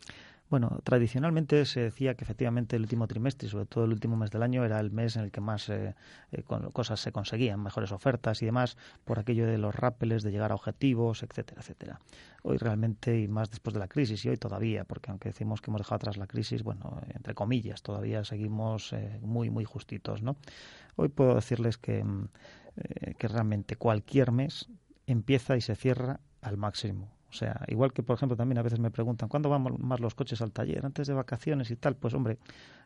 Bueno, 0.50 0.80
tradicionalmente 0.84 1.64
se 1.66 1.82
decía 1.82 2.16
que 2.16 2.24
efectivamente 2.24 2.76
el 2.76 2.82
último 2.82 3.08
trimestre 3.08 3.48
sobre 3.48 3.68
todo 3.68 3.86
el 3.86 3.92
último 3.92 4.16
mes 4.16 4.32
del 4.32 4.42
año 4.42 4.66
era 4.66 4.80
el 4.80 4.90
mes 4.90 5.16
en 5.16 5.26
el 5.26 5.32
que 5.32 5.42
más 5.42 5.70
eh, 5.70 5.94
eh, 6.32 6.44
cosas 6.74 7.00
se 7.00 7.12
conseguían, 7.12 7.62
mejores 7.62 7.92
ofertas 7.92 8.42
y 8.42 8.46
demás, 8.46 8.76
por 9.06 9.20
aquello 9.20 9.46
de 9.46 9.60
los 9.60 9.76
rápeles, 9.76 10.24
de 10.24 10.32
llegar 10.32 10.52
a 10.52 10.56
objetivos, 10.56 11.22
etcétera, 11.22 11.62
etcétera. 11.62 12.02
Hoy 12.42 12.58
realmente, 12.58 13.20
y 13.20 13.28
más 13.28 13.52
después 13.52 13.76
de 13.76 13.80
la 13.80 13.88
crisis, 13.88 14.26
y 14.26 14.30
hoy 14.30 14.38
todavía, 14.38 14.86
porque 14.86 15.12
aunque 15.12 15.30
decimos 15.30 15.62
que 15.62 15.70
hemos 15.70 15.82
dejado 15.82 15.98
atrás 15.98 16.18
la 16.18 16.26
crisis, 16.26 16.64
bueno, 16.64 17.00
entre 17.14 17.36
comillas, 17.36 17.84
todavía 17.84 18.24
seguimos 18.24 18.92
eh, 18.94 19.20
muy, 19.22 19.52
muy 19.52 19.66
justitos, 19.66 20.24
¿no? 20.24 20.36
Hoy 20.96 21.10
puedo 21.10 21.36
decirles 21.36 21.78
que, 21.78 22.04
que 23.18 23.28
realmente 23.28 23.76
cualquier 23.76 24.32
mes 24.32 24.68
empieza 25.06 25.58
y 25.58 25.62
se 25.62 25.76
cierra 25.76 26.20
al 26.42 26.58
máximo 26.58 27.19
O 27.30 27.34
sea, 27.34 27.64
igual 27.68 27.94
que, 27.94 28.02
por 28.02 28.16
ejemplo, 28.16 28.36
también 28.36 28.58
a 28.58 28.64
veces 28.64 28.80
me 28.80 28.90
preguntan, 28.90 29.30
¿cuándo 29.30 29.50
van 29.50 29.64
más 29.80 30.00
los 30.00 30.16
coches 30.16 30.42
al 30.42 30.52
taller? 30.52 30.86
¿Antes 30.86 31.08
de 31.08 31.14
vacaciones 31.14 31.70
y 31.70 31.76
tal? 31.76 31.96
Pues, 31.96 32.14
hombre, 32.14 32.40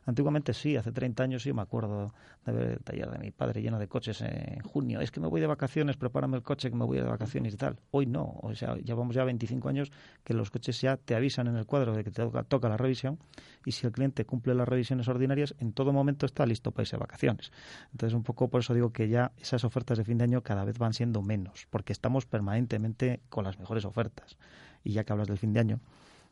antiguamente 0.06 0.54
sí, 0.54 0.76
hace 0.76 0.92
30 0.92 1.24
años 1.24 1.44
sí 1.44 1.54
me 1.54 1.62
acuerdo 1.62 2.14
de 2.46 2.52
ver 2.52 2.72
el 2.72 2.80
taller 2.80 3.10
de 3.10 3.20
mi 3.20 3.32
padre 3.32 3.62
lleno 3.62 3.80
de 3.80 3.88
coches 3.88 4.22
en 4.22 4.62
junio. 4.62 5.02
Es 5.02 5.12
que 5.12 5.20
me 5.20 5.28
voy 5.28 5.42
de 5.42 5.48
vacaciones, 5.48 5.98
prepárame 5.98 6.38
el 6.38 6.44
coche 6.44 6.70
que 6.70 6.76
me 6.76 6.86
voy 6.86 6.98
de 6.98 7.04
vacaciones 7.04 7.54
y 7.54 7.58
tal. 7.58 7.80
Hoy 7.92 8.06
no, 8.06 8.40
o 8.42 8.54
sea, 8.56 8.76
llevamos 8.76 9.16
ya 9.16 9.24
25 9.24 9.70
años 9.70 9.92
que 10.24 10.34
los 10.34 10.52
coches 10.52 10.80
ya 10.82 10.98
te 10.98 11.16
avisan 11.16 11.48
en 11.48 11.56
el 11.56 11.66
cuadro 11.66 11.94
de 11.96 12.04
que 12.04 12.12
te 12.12 12.24
toca, 12.48 12.70
la 12.70 12.78
revisión 12.78 13.20
y 13.66 13.72
si 13.72 13.86
el 13.86 13.92
cliente 13.92 14.26
cumple 14.26 14.54
las 14.56 14.68
revisiones 14.68 15.08
ordinarias, 15.08 15.56
en 15.60 15.74
todo 15.74 15.94
momento 15.94 16.26
está 16.26 16.46
listo 16.46 16.72
para 16.72 16.84
irse 16.84 16.96
de 16.96 17.02
vacaciones. 17.02 17.52
Entonces, 17.92 18.16
un 18.16 18.24
poco 18.24 18.50
por 18.50 18.62
eso 18.62 18.74
digo 18.74 18.92
que 18.92 19.10
ya 19.10 19.32
esas 19.38 19.64
ofertas 19.64 19.98
de 19.98 20.04
fin 20.04 20.18
de 20.18 20.26
año 20.26 20.42
cada 20.42 20.64
vez 20.66 20.78
van 20.78 20.94
siendo 20.94 21.22
menos, 21.22 21.68
porque 21.70 21.94
estamos 21.94 22.26
permanentemente 22.26 23.22
con 23.30 23.44
las 23.44 23.60
mejores 23.60 23.86
ofertas. 23.86 24.38
Y 24.84 24.94
ya 24.94 25.04
que 25.04 25.14
hablas 25.14 25.28
del 25.28 25.38
fin 25.38 25.54
de 25.54 25.60
año, 25.60 25.80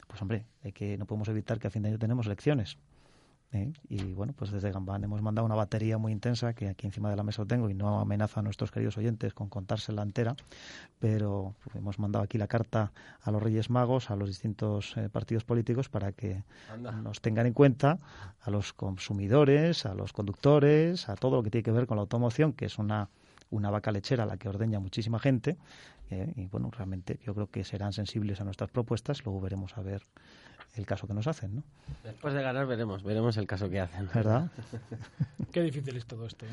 pues 0.08 0.22
hombre, 0.22 0.46
hay 0.64 0.74
que, 0.74 0.98
no 0.98 1.06
podemos 1.06 1.30
evitar 1.30 1.60
que 1.60 1.68
a 1.68 1.70
fin 1.70 1.84
de 1.84 1.90
año 1.90 2.00
tenemos 2.00 2.26
elecciones. 2.26 2.78
¿Eh? 3.54 3.74
Y 3.90 4.14
bueno, 4.14 4.34
pues 4.36 4.52
desde 4.52 4.72
Gambán 4.72 5.04
hemos 5.04 5.22
mandado 5.22 5.46
una 5.46 5.56
batería 5.56 5.98
muy 5.98 6.12
intensa 6.12 6.54
que 6.54 6.70
aquí 6.70 6.88
encima 6.88 7.10
de 7.10 7.16
la 7.16 7.24
mesa 7.24 7.42
lo 7.42 7.48
tengo 7.48 7.70
y 7.70 7.74
no 7.74 8.00
amenaza 8.00 8.40
a 8.40 8.44
nuestros 8.44 8.72
queridos 8.72 8.98
oyentes 8.98 9.34
con 9.34 9.50
contársela 9.50 10.02
entera, 10.02 10.36
pero 11.00 11.56
pues, 11.64 11.76
hemos 11.76 12.00
mandado 12.00 12.24
aquí 12.24 12.38
la 12.38 12.48
carta 12.48 12.92
a 13.22 13.32
los 13.32 13.42
Reyes 13.42 13.70
Magos, 13.70 14.10
a 14.10 14.16
los 14.16 14.30
distintos 14.30 14.96
eh, 14.98 15.10
partidos 15.10 15.44
políticos 15.44 15.90
para 15.90 16.12
que 16.12 16.44
nos 17.04 17.22
tengan 17.22 17.46
en 17.46 17.54
cuenta 17.54 18.00
a 18.42 18.50
los 18.52 18.74
consumidores, 18.74 19.86
a 19.86 19.94
los 19.94 20.14
conductores, 20.14 21.10
a 21.10 21.16
todo 21.16 21.38
lo 21.38 21.44
que 21.44 21.50
tiene 21.50 21.64
que 21.64 21.72
ver 21.72 21.88
con 21.88 21.98
la 21.98 22.02
automoción, 22.02 22.54
que 22.54 22.66
es 22.66 22.78
una 22.78 23.10
una 23.52 23.70
vaca 23.70 23.92
lechera 23.92 24.24
a 24.24 24.26
la 24.26 24.38
que 24.38 24.48
ordeña 24.48 24.80
muchísima 24.80 25.20
gente 25.20 25.58
eh, 26.10 26.34
y 26.36 26.48
bueno, 26.48 26.70
realmente 26.72 27.20
yo 27.24 27.34
creo 27.34 27.48
que 27.48 27.64
serán 27.64 27.94
sensibles 27.94 28.42
a 28.42 28.44
nuestras 28.44 28.70
propuestas, 28.70 29.24
luego 29.24 29.40
veremos 29.40 29.78
a 29.78 29.82
ver 29.82 30.04
el 30.76 30.86
caso 30.86 31.08
que 31.08 31.14
nos 31.14 31.28
hacen, 31.28 31.56
¿no? 31.56 31.64
Después 32.04 32.34
de 32.34 32.42
ganar 32.42 32.66
veremos, 32.66 33.04
veremos 33.04 33.38
el 33.38 33.48
caso 33.48 33.70
que 33.70 33.80
hacen. 33.80 34.10
¿Verdad? 34.14 34.50
Qué 35.52 35.62
difícil 35.62 35.98
es 35.98 36.06
todo 36.06 36.26
esto, 36.26 36.46
¿eh? 36.46 36.50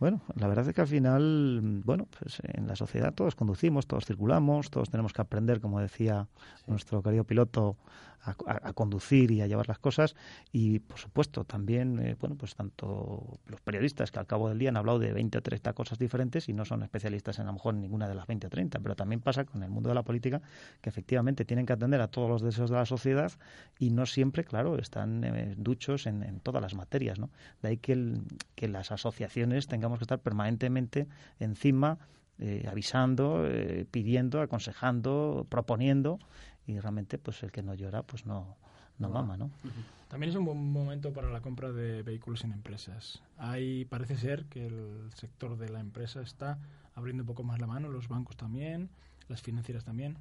Bueno, 0.00 0.20
la 0.36 0.46
verdad 0.46 0.68
es 0.68 0.74
que 0.74 0.80
al 0.80 0.86
final, 0.86 1.82
bueno, 1.84 2.06
pues 2.18 2.38
en 2.44 2.68
la 2.68 2.76
sociedad 2.76 3.12
todos 3.12 3.34
conducimos, 3.34 3.88
todos 3.88 4.06
circulamos, 4.06 4.70
todos 4.70 4.90
tenemos 4.90 5.12
que 5.12 5.22
aprender, 5.22 5.60
como 5.60 5.80
decía 5.80 6.28
nuestro 6.68 7.02
querido 7.02 7.24
piloto, 7.24 7.76
a, 8.22 8.72
conducir 8.72 9.30
y 9.30 9.40
a 9.40 9.46
llevar 9.46 9.68
las 9.68 9.78
cosas 9.78 10.14
y 10.52 10.80
por 10.80 10.98
supuesto 10.98 11.44
también 11.44 11.98
eh, 11.98 12.16
bueno 12.18 12.36
pues 12.36 12.54
tanto 12.54 13.38
los 13.46 13.60
periodistas 13.60 14.10
que 14.10 14.18
al 14.18 14.26
cabo 14.26 14.48
del 14.48 14.58
día 14.58 14.70
han 14.70 14.76
hablado 14.76 14.98
de 14.98 15.12
20 15.12 15.38
o 15.38 15.42
30 15.42 15.72
cosas 15.72 15.98
diferentes 15.98 16.48
y 16.48 16.52
no 16.52 16.64
son 16.64 16.82
especialistas 16.82 17.38
en 17.38 17.44
a 17.44 17.46
lo 17.46 17.54
mejor 17.54 17.74
ninguna 17.74 18.08
de 18.08 18.14
las 18.14 18.26
20 18.26 18.46
o 18.46 18.50
30 18.50 18.80
pero 18.80 18.96
también 18.96 19.20
pasa 19.20 19.44
con 19.44 19.62
el 19.62 19.70
mundo 19.70 19.88
de 19.88 19.94
la 19.94 20.02
política 20.02 20.42
que 20.80 20.90
efectivamente 20.90 21.44
tienen 21.44 21.66
que 21.66 21.72
atender 21.72 22.00
a 22.00 22.08
todos 22.08 22.28
los 22.28 22.42
deseos 22.42 22.70
de 22.70 22.76
la 22.76 22.86
sociedad 22.86 23.32
y 23.78 23.90
no 23.90 24.06
siempre 24.06 24.44
claro 24.44 24.78
están 24.78 25.24
eh, 25.24 25.54
duchos 25.56 26.06
en, 26.06 26.40
todas 26.40 26.62
las 26.62 26.74
materias 26.74 27.18
¿no? 27.18 27.30
de 27.62 27.68
ahí 27.68 27.76
que, 27.78 28.14
que 28.54 28.68
las 28.68 28.92
asociaciones 28.92 29.66
tengamos 29.66 29.98
que 29.98 30.04
estar 30.04 30.20
permanentemente 30.20 31.08
encima 31.40 31.98
eh, 32.40 32.68
avisando, 32.70 33.44
pidiendo, 33.90 34.40
aconsejando, 34.40 35.44
proponiendo 35.48 36.20
y 36.68 36.78
realmente 36.78 37.18
pues 37.18 37.42
el 37.42 37.50
que 37.50 37.62
no 37.62 37.74
llora 37.74 38.02
pues 38.02 38.26
no, 38.26 38.56
no 38.98 39.08
mama, 39.08 39.36
¿no? 39.36 39.50
También 40.08 40.30
es 40.30 40.36
un 40.36 40.44
buen 40.44 40.72
momento 40.72 41.12
para 41.12 41.30
la 41.30 41.40
compra 41.40 41.72
de 41.72 42.02
vehículos 42.02 42.44
en 42.44 42.52
empresas. 42.52 43.22
Ahí 43.36 43.84
parece 43.86 44.16
ser 44.16 44.44
que 44.44 44.66
el 44.66 45.10
sector 45.14 45.56
de 45.56 45.68
la 45.70 45.80
empresa 45.80 46.20
está 46.20 46.58
abriendo 46.94 47.22
un 47.22 47.26
poco 47.26 47.42
más 47.42 47.58
la 47.58 47.66
mano, 47.66 47.88
los 47.88 48.08
bancos 48.08 48.36
también, 48.36 48.90
las 49.28 49.42
financieras 49.42 49.84
también. 49.84 50.16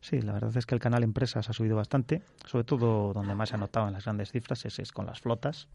Sí, 0.00 0.20
la 0.22 0.32
verdad 0.32 0.56
es 0.56 0.66
que 0.66 0.74
el 0.74 0.80
canal 0.80 1.02
empresas 1.02 1.48
ha 1.48 1.52
subido 1.52 1.76
bastante, 1.76 2.22
sobre 2.46 2.64
todo 2.64 3.12
donde 3.12 3.34
más 3.34 3.50
se 3.50 3.56
ha 3.56 3.58
notado 3.58 3.88
en 3.88 3.92
las 3.92 4.04
grandes 4.04 4.30
cifras 4.30 4.64
es, 4.64 4.78
es 4.78 4.92
con 4.92 5.06
las 5.06 5.20
flotas. 5.20 5.68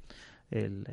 El, 0.50 0.86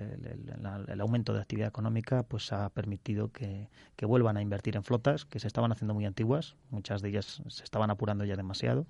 el, 0.88 1.01
aumento 1.01 1.33
de 1.33 1.40
actividad 1.40 1.69
económica 1.69 2.25
pues 2.25 2.53
ha 2.53 2.71
permitido 2.71 3.31
que, 3.31 3.69
que, 3.95 4.05
vuelvan 4.05 4.37
a 4.37 4.43
invertir 4.43 4.75
en 4.75 4.83
flotas 4.83 5.25
que 5.25 5.38
se 5.38 5.47
estaban 5.47 5.71
haciendo 5.71 5.95
muy 5.95 6.07
antiguas, 6.07 6.57
muchas 6.71 7.03
de 7.03 7.11
ellas 7.11 7.40
se 7.47 7.62
estaban 7.62 7.90
apurando 7.90 8.25
ya 8.25 8.35
demasiado. 8.35 8.87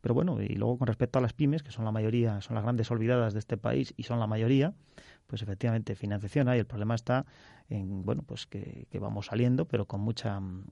Pero 0.00 0.14
bueno, 0.14 0.40
y 0.40 0.48
luego 0.54 0.78
con 0.78 0.86
respecto 0.86 1.18
a 1.18 1.22
las 1.22 1.32
pymes, 1.32 1.62
que 1.62 1.70
son 1.70 1.84
la 1.84 1.92
mayoría, 1.92 2.40
son 2.40 2.54
las 2.54 2.64
grandes 2.64 2.90
olvidadas 2.90 3.34
de 3.34 3.38
este 3.38 3.56
país 3.56 3.94
y 3.96 4.04
son 4.04 4.18
la 4.18 4.26
mayoría, 4.26 4.72
pues 5.30 5.42
efectivamente 5.42 5.94
financiación 5.94 6.48
hay. 6.48 6.58
El 6.58 6.66
problema 6.66 6.96
está 6.96 7.24
en, 7.68 8.04
bueno, 8.04 8.24
pues 8.26 8.46
que, 8.46 8.88
vamos 9.00 9.26
saliendo, 9.26 9.64
pero 9.64 9.86
con 9.86 10.00
mucha, 10.00 10.40
mm, 10.40 10.64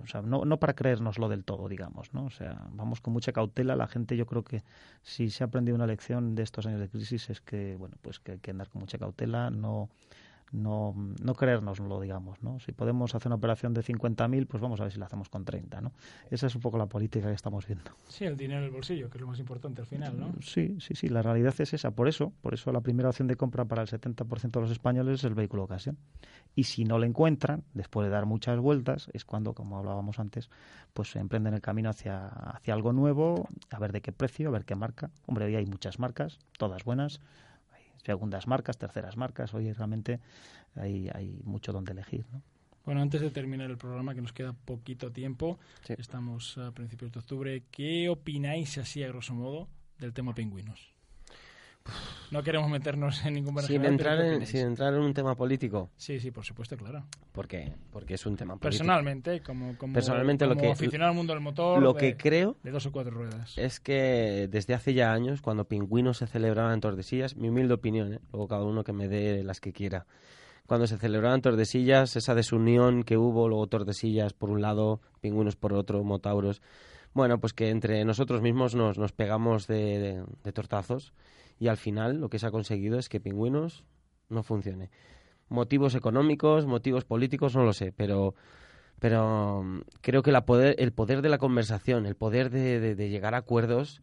o 0.00 0.06
sea, 0.06 0.22
no, 0.22 0.44
no 0.44 0.60
para 0.60 0.74
creérnoslo 0.74 1.28
del 1.28 1.44
todo, 1.44 1.68
digamos, 1.68 2.14
¿no? 2.14 2.26
O 2.26 2.30
sea, 2.30 2.68
vamos 2.70 3.00
con 3.00 3.12
mucha 3.12 3.32
cautela. 3.32 3.74
La 3.74 3.88
gente, 3.88 4.16
yo 4.16 4.24
creo 4.26 4.44
que 4.44 4.62
si 5.02 5.30
se 5.30 5.42
ha 5.42 5.48
aprendido 5.48 5.74
una 5.74 5.88
lección 5.88 6.36
de 6.36 6.44
estos 6.44 6.64
años 6.66 6.78
de 6.78 6.88
crisis 6.88 7.28
es 7.28 7.40
que, 7.40 7.74
bueno, 7.74 7.96
pues 8.00 8.20
que 8.20 8.32
hay 8.32 8.38
que 8.38 8.52
andar 8.52 8.68
con 8.68 8.80
mucha 8.82 8.98
cautela, 8.98 9.50
no 9.50 9.88
no, 10.52 10.94
no 11.22 11.34
creérnoslo, 11.34 12.00
digamos, 12.00 12.42
¿no? 12.42 12.58
Si 12.60 12.72
podemos 12.72 13.14
hacer 13.14 13.28
una 13.28 13.36
operación 13.36 13.74
de 13.74 13.82
50.000, 13.82 14.46
pues 14.46 14.60
vamos 14.60 14.80
a 14.80 14.84
ver 14.84 14.92
si 14.92 14.98
la 14.98 15.06
hacemos 15.06 15.28
con 15.28 15.44
30, 15.44 15.80
¿no? 15.80 15.92
Esa 16.30 16.46
es 16.46 16.54
un 16.54 16.60
poco 16.60 16.78
la 16.78 16.86
política 16.86 17.28
que 17.28 17.34
estamos 17.34 17.66
viendo. 17.66 17.90
Sí, 18.08 18.24
el 18.24 18.36
dinero 18.36 18.60
en 18.60 18.66
el 18.66 18.70
bolsillo, 18.70 19.10
que 19.10 19.18
es 19.18 19.22
lo 19.22 19.28
más 19.28 19.38
importante 19.38 19.80
al 19.80 19.86
final, 19.86 20.18
¿no? 20.18 20.32
Sí, 20.40 20.76
sí, 20.80 20.94
sí, 20.94 21.08
la 21.08 21.22
realidad 21.22 21.54
es 21.58 21.74
esa. 21.74 21.90
Por 21.90 22.08
eso, 22.08 22.32
por 22.40 22.54
eso 22.54 22.72
la 22.72 22.80
primera 22.80 23.08
opción 23.08 23.28
de 23.28 23.36
compra 23.36 23.64
para 23.64 23.82
el 23.82 23.88
70% 23.88 24.50
de 24.50 24.60
los 24.60 24.70
españoles 24.70 25.20
es 25.20 25.24
el 25.24 25.34
vehículo 25.34 25.62
de 25.62 25.64
ocasión. 25.64 25.98
Y 26.54 26.64
si 26.64 26.84
no 26.84 26.98
lo 26.98 27.04
encuentran, 27.04 27.64
después 27.74 28.06
de 28.06 28.10
dar 28.10 28.26
muchas 28.26 28.58
vueltas, 28.58 29.08
es 29.12 29.24
cuando, 29.24 29.54
como 29.54 29.78
hablábamos 29.78 30.18
antes, 30.18 30.50
pues 30.92 31.10
se 31.10 31.18
emprenden 31.18 31.54
el 31.54 31.60
camino 31.60 31.90
hacia, 31.90 32.26
hacia 32.26 32.74
algo 32.74 32.92
nuevo, 32.92 33.48
a 33.70 33.78
ver 33.78 33.92
de 33.92 34.00
qué 34.00 34.12
precio, 34.12 34.48
a 34.48 34.52
ver 34.52 34.64
qué 34.64 34.74
marca. 34.74 35.10
Hombre, 35.26 35.44
hoy 35.44 35.56
hay 35.56 35.66
muchas 35.66 35.98
marcas, 35.98 36.38
todas 36.56 36.84
buenas, 36.84 37.20
segundas 38.04 38.46
marcas, 38.46 38.78
terceras 38.78 39.16
marcas. 39.16 39.54
Hoy 39.54 39.72
realmente 39.72 40.20
hay, 40.74 41.08
hay 41.14 41.40
mucho 41.44 41.72
donde 41.72 41.92
elegir. 41.92 42.24
¿no? 42.32 42.42
Bueno, 42.84 43.02
antes 43.02 43.20
de 43.20 43.30
terminar 43.30 43.70
el 43.70 43.76
programa, 43.76 44.14
que 44.14 44.22
nos 44.22 44.32
queda 44.32 44.54
poquito 44.54 45.12
tiempo, 45.12 45.58
estamos 45.88 46.56
a 46.56 46.72
principios 46.72 47.12
de 47.12 47.18
octubre, 47.18 47.62
¿qué 47.70 48.08
opináis 48.08 48.78
así 48.78 49.02
a 49.02 49.08
grosso 49.08 49.34
modo 49.34 49.68
del 49.98 50.14
tema 50.14 50.34
pingüinos? 50.34 50.97
No 52.30 52.42
queremos 52.42 52.68
meternos 52.68 53.24
en 53.24 53.34
ningún 53.34 53.58
sin 53.62 53.84
entrar 53.84 54.20
en, 54.20 54.46
sin 54.46 54.60
entrar 54.60 54.92
en 54.92 55.00
un 55.00 55.14
tema 55.14 55.34
político. 55.34 55.90
Sí, 55.96 56.20
sí, 56.20 56.30
por 56.30 56.44
supuesto, 56.44 56.76
claro. 56.76 57.04
¿Por 57.32 57.48
qué? 57.48 57.72
Porque 57.90 58.14
es 58.14 58.26
un 58.26 58.36
tema 58.36 58.54
político. 58.54 58.68
Personalmente, 58.68 59.40
como, 59.40 59.78
como, 59.78 59.94
Personalmente, 59.94 60.46
lo 60.46 60.56
que, 60.56 60.70
aficionado 60.70 61.10
al 61.10 61.16
mundo 61.16 61.32
del 61.32 61.42
motor, 61.42 61.82
lo 61.82 61.94
que 61.94 62.16
creo 62.16 62.56
de 62.62 62.70
dos 62.70 62.84
o 62.86 62.92
cuatro 62.92 63.12
ruedas. 63.12 63.56
Es 63.56 63.80
que 63.80 64.48
desde 64.50 64.74
hace 64.74 64.92
ya 64.92 65.12
años, 65.12 65.40
cuando 65.40 65.64
Pingüinos 65.64 66.18
se 66.18 66.26
celebraban 66.26 66.74
en 66.74 66.80
Tordesillas, 66.80 67.36
mi 67.36 67.48
humilde 67.48 67.74
opinión, 67.74 68.12
¿eh? 68.12 68.20
luego 68.30 68.48
cada 68.48 68.64
uno 68.64 68.84
que 68.84 68.92
me 68.92 69.08
dé 69.08 69.42
las 69.42 69.60
que 69.60 69.72
quiera. 69.72 70.06
Cuando 70.66 70.86
se 70.86 70.98
celebraban 70.98 71.40
Tordesillas, 71.40 72.14
esa 72.16 72.34
desunión 72.34 73.04
que 73.04 73.16
hubo, 73.16 73.48
luego 73.48 73.66
Tordesillas 73.68 74.34
por 74.34 74.50
un 74.50 74.60
lado, 74.60 75.00
Pingüinos 75.22 75.56
por 75.56 75.72
otro, 75.72 76.04
Motauros. 76.04 76.60
Bueno, 77.14 77.40
pues 77.40 77.54
que 77.54 77.70
entre 77.70 78.04
nosotros 78.04 78.42
mismos 78.42 78.74
nos, 78.74 78.98
nos 78.98 79.12
pegamos 79.12 79.66
de, 79.66 80.22
de 80.44 80.52
tortazos 80.52 81.14
y 81.58 81.68
al 81.68 81.76
final 81.76 82.20
lo 82.20 82.28
que 82.28 82.38
se 82.38 82.46
ha 82.46 82.50
conseguido 82.50 82.98
es 82.98 83.08
que 83.08 83.20
Pingüinos 83.20 83.84
no 84.28 84.42
funcione. 84.42 84.90
Motivos 85.48 85.94
económicos, 85.94 86.66
motivos 86.66 87.04
políticos, 87.04 87.56
no 87.56 87.64
lo 87.64 87.72
sé, 87.72 87.92
pero, 87.92 88.34
pero 88.98 89.62
mm, 89.62 89.80
creo 90.00 90.22
que 90.22 90.32
la 90.32 90.44
poder, 90.44 90.76
el 90.78 90.92
poder 90.92 91.22
de 91.22 91.28
la 91.28 91.38
conversación, 91.38 92.06
el 92.06 92.16
poder 92.16 92.50
de, 92.50 92.94
llegar 93.08 93.34
a 93.34 93.38
acuerdos 93.38 94.02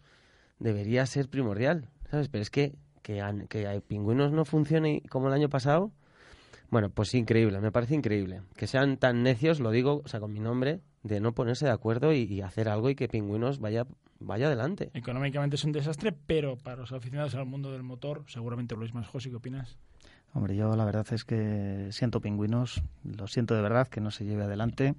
debería 0.59 1.05
ser 1.05 1.29
primordial, 1.29 1.89
¿sabes? 2.09 2.29
Pero 2.29 2.41
es 2.41 2.49
que 2.49 2.73
que, 3.05 3.81
Pingüinos 3.87 4.31
no 4.31 4.45
funcione 4.45 5.03
como 5.09 5.27
el 5.27 5.33
año 5.33 5.47
pasado, 5.47 5.91
bueno, 6.71 6.89
pues 6.89 7.13
increíble, 7.13 7.59
me 7.61 7.71
parece 7.71 7.93
increíble. 7.93 8.41
Que 8.55 8.65
sean 8.65 8.97
tan 8.97 9.21
necios, 9.21 9.59
lo 9.59 9.69
digo, 9.69 10.01
o 10.03 10.07
sea, 10.07 10.19
con 10.19 10.33
mi 10.33 10.39
nombre, 10.39 10.81
de 11.03 11.19
no 11.19 11.33
ponerse 11.35 11.65
de 11.65 11.71
acuerdo 11.71 12.11
y, 12.13 12.41
hacer 12.41 12.67
algo 12.67 12.89
y 12.89 12.95
que 12.95 13.07
Pingüinos 13.07 13.59
vaya, 13.59 13.85
vaya 14.25 14.47
adelante. 14.47 14.91
Económicamente 14.93 15.55
es 15.55 15.63
un 15.63 15.71
desastre, 15.71 16.11
pero 16.11 16.57
para 16.57 16.77
los 16.77 16.91
aficionados 16.91 17.35
al 17.35 17.45
mundo 17.45 17.71
del 17.71 17.83
motor, 17.83 18.23
seguramente 18.27 18.75
lo 18.75 18.83
es 18.83 18.93
más. 18.93 19.07
José, 19.07 19.29
¿qué 19.29 19.35
opinas? 19.35 19.77
Hombre, 20.33 20.55
yo 20.55 20.75
la 20.75 20.83
verdad 20.83 21.05
es 21.11 21.23
que 21.23 21.87
siento 21.91 22.19
Pingüinos, 22.19 22.81
lo 23.03 23.27
siento 23.27 23.55
de 23.55 23.61
verdad 23.61 23.87
que 23.87 24.01
no 24.01 24.11
se 24.11 24.25
lleve 24.25 24.43
adelante. 24.43 24.95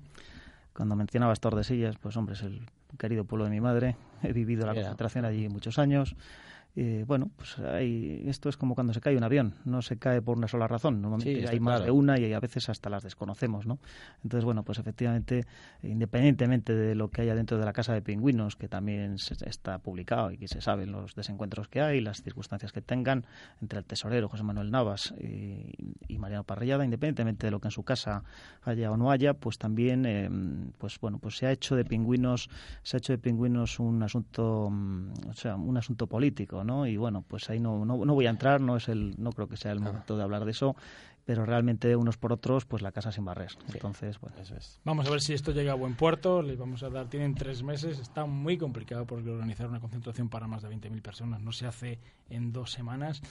Cuando 0.72 0.96
mencionabas 0.96 1.40
Tordesillas, 1.40 1.96
pues 1.98 2.16
hombre, 2.16 2.34
es 2.34 2.42
el 2.42 2.62
querido 2.98 3.24
pueblo 3.24 3.44
de 3.44 3.50
mi 3.50 3.60
madre. 3.60 3.96
He 4.22 4.32
vivido 4.32 4.66
la 4.66 4.74
concentración 4.74 5.24
allí 5.24 5.48
muchos 5.48 5.78
años 5.78 6.16
eh, 6.78 7.04
bueno, 7.06 7.30
pues 7.36 7.58
hay, 7.58 8.22
esto 8.26 8.50
es 8.50 8.58
como 8.58 8.74
cuando 8.74 8.92
se 8.92 9.00
cae 9.00 9.16
un 9.16 9.24
avión, 9.24 9.54
no 9.64 9.80
se 9.80 9.96
cae 9.96 10.20
por 10.20 10.36
una 10.36 10.46
sola 10.46 10.68
razón, 10.68 11.00
normalmente 11.00 11.48
hay 11.48 11.58
más 11.58 11.82
de 11.82 11.90
una 11.90 12.18
y 12.18 12.30
a 12.34 12.38
veces 12.38 12.68
hasta 12.68 12.90
las 12.90 13.02
desconocemos, 13.02 13.66
¿no? 13.66 13.78
Entonces, 14.22 14.44
bueno, 14.44 14.62
pues 14.62 14.78
efectivamente, 14.78 15.46
independientemente 15.82 16.74
de 16.74 16.94
lo 16.94 17.08
que 17.08 17.22
haya 17.22 17.34
dentro 17.34 17.56
de 17.56 17.64
la 17.64 17.72
casa 17.72 17.94
de 17.94 18.02
pingüinos, 18.02 18.56
que 18.56 18.68
también 18.68 19.16
está 19.46 19.78
publicado 19.78 20.30
y 20.32 20.36
que 20.36 20.48
se 20.48 20.60
saben 20.60 20.92
los 20.92 21.14
desencuentros 21.14 21.68
que 21.68 21.80
hay, 21.80 22.02
las 22.02 22.22
circunstancias 22.22 22.72
que 22.72 22.82
tengan 22.82 23.24
entre 23.62 23.78
el 23.78 23.86
tesorero 23.86 24.28
José 24.28 24.42
Manuel 24.42 24.70
Navas 24.70 25.14
y, 25.18 26.18
Mariano 26.18 26.44
Parrillada, 26.44 26.84
independientemente 26.84 27.46
de 27.46 27.52
lo 27.52 27.60
que 27.60 27.68
en 27.68 27.72
su 27.72 27.84
casa 27.84 28.22
haya 28.62 28.90
o 28.90 28.98
no 28.98 29.10
haya, 29.10 29.32
pues 29.32 29.56
también, 29.56 30.04
eh, 30.04 30.28
pues 30.76 31.00
bueno, 31.00 31.18
pues 31.18 31.38
se 31.38 31.46
ha 31.46 31.52
hecho 31.52 31.74
de 31.74 31.86
pingüinos, 31.86 32.50
se 32.82 32.96
ha 32.96 32.98
hecho 32.98 33.14
de 33.14 33.18
pingüinos 33.18 33.80
un 33.80 34.02
asunto, 34.02 34.68
mm, 34.70 35.28
o 35.30 35.34
sea, 35.34 35.56
un 35.56 35.76
asunto 35.76 36.06
político, 36.06 36.64
¿no? 36.66 36.86
Y 36.86 36.96
bueno, 36.96 37.24
pues 37.26 37.48
ahí 37.48 37.60
no, 37.60 37.84
no, 37.84 38.04
no 38.04 38.14
voy 38.14 38.26
a 38.26 38.30
entrar, 38.30 38.60
no 38.60 38.76
es 38.76 38.88
el, 38.88 39.14
no 39.18 39.32
creo 39.32 39.48
que 39.48 39.56
sea 39.56 39.72
el 39.72 39.80
momento 39.80 40.16
de 40.16 40.22
hablar 40.22 40.44
de 40.44 40.50
eso 40.50 40.76
pero 41.26 41.44
realmente 41.44 41.96
unos 41.96 42.16
por 42.16 42.32
otros, 42.32 42.64
pues 42.66 42.82
la 42.82 42.92
casa 42.92 43.10
sin 43.10 43.24
barrer. 43.24 43.50
Entonces, 43.74 44.18
bueno. 44.20 44.36
Eso 44.40 44.54
es. 44.54 44.80
Vamos 44.84 45.08
a 45.08 45.10
ver 45.10 45.20
si 45.20 45.34
esto 45.34 45.50
llega 45.50 45.72
a 45.72 45.74
buen 45.74 45.96
puerto. 45.96 46.40
Les 46.40 46.56
vamos 46.56 46.84
a 46.84 46.88
dar, 46.88 47.08
tienen 47.08 47.34
tres 47.34 47.64
meses. 47.64 47.98
Está 47.98 48.26
muy 48.26 48.56
complicado 48.56 49.06
porque 49.06 49.30
organizar 49.30 49.68
una 49.68 49.80
concentración 49.80 50.28
para 50.28 50.46
más 50.46 50.62
de 50.62 50.68
20.000 50.68 51.02
personas 51.02 51.40
no 51.42 51.50
se 51.50 51.66
hace 51.66 51.98
en 52.30 52.52
dos 52.52 52.70
semanas. 52.70 53.22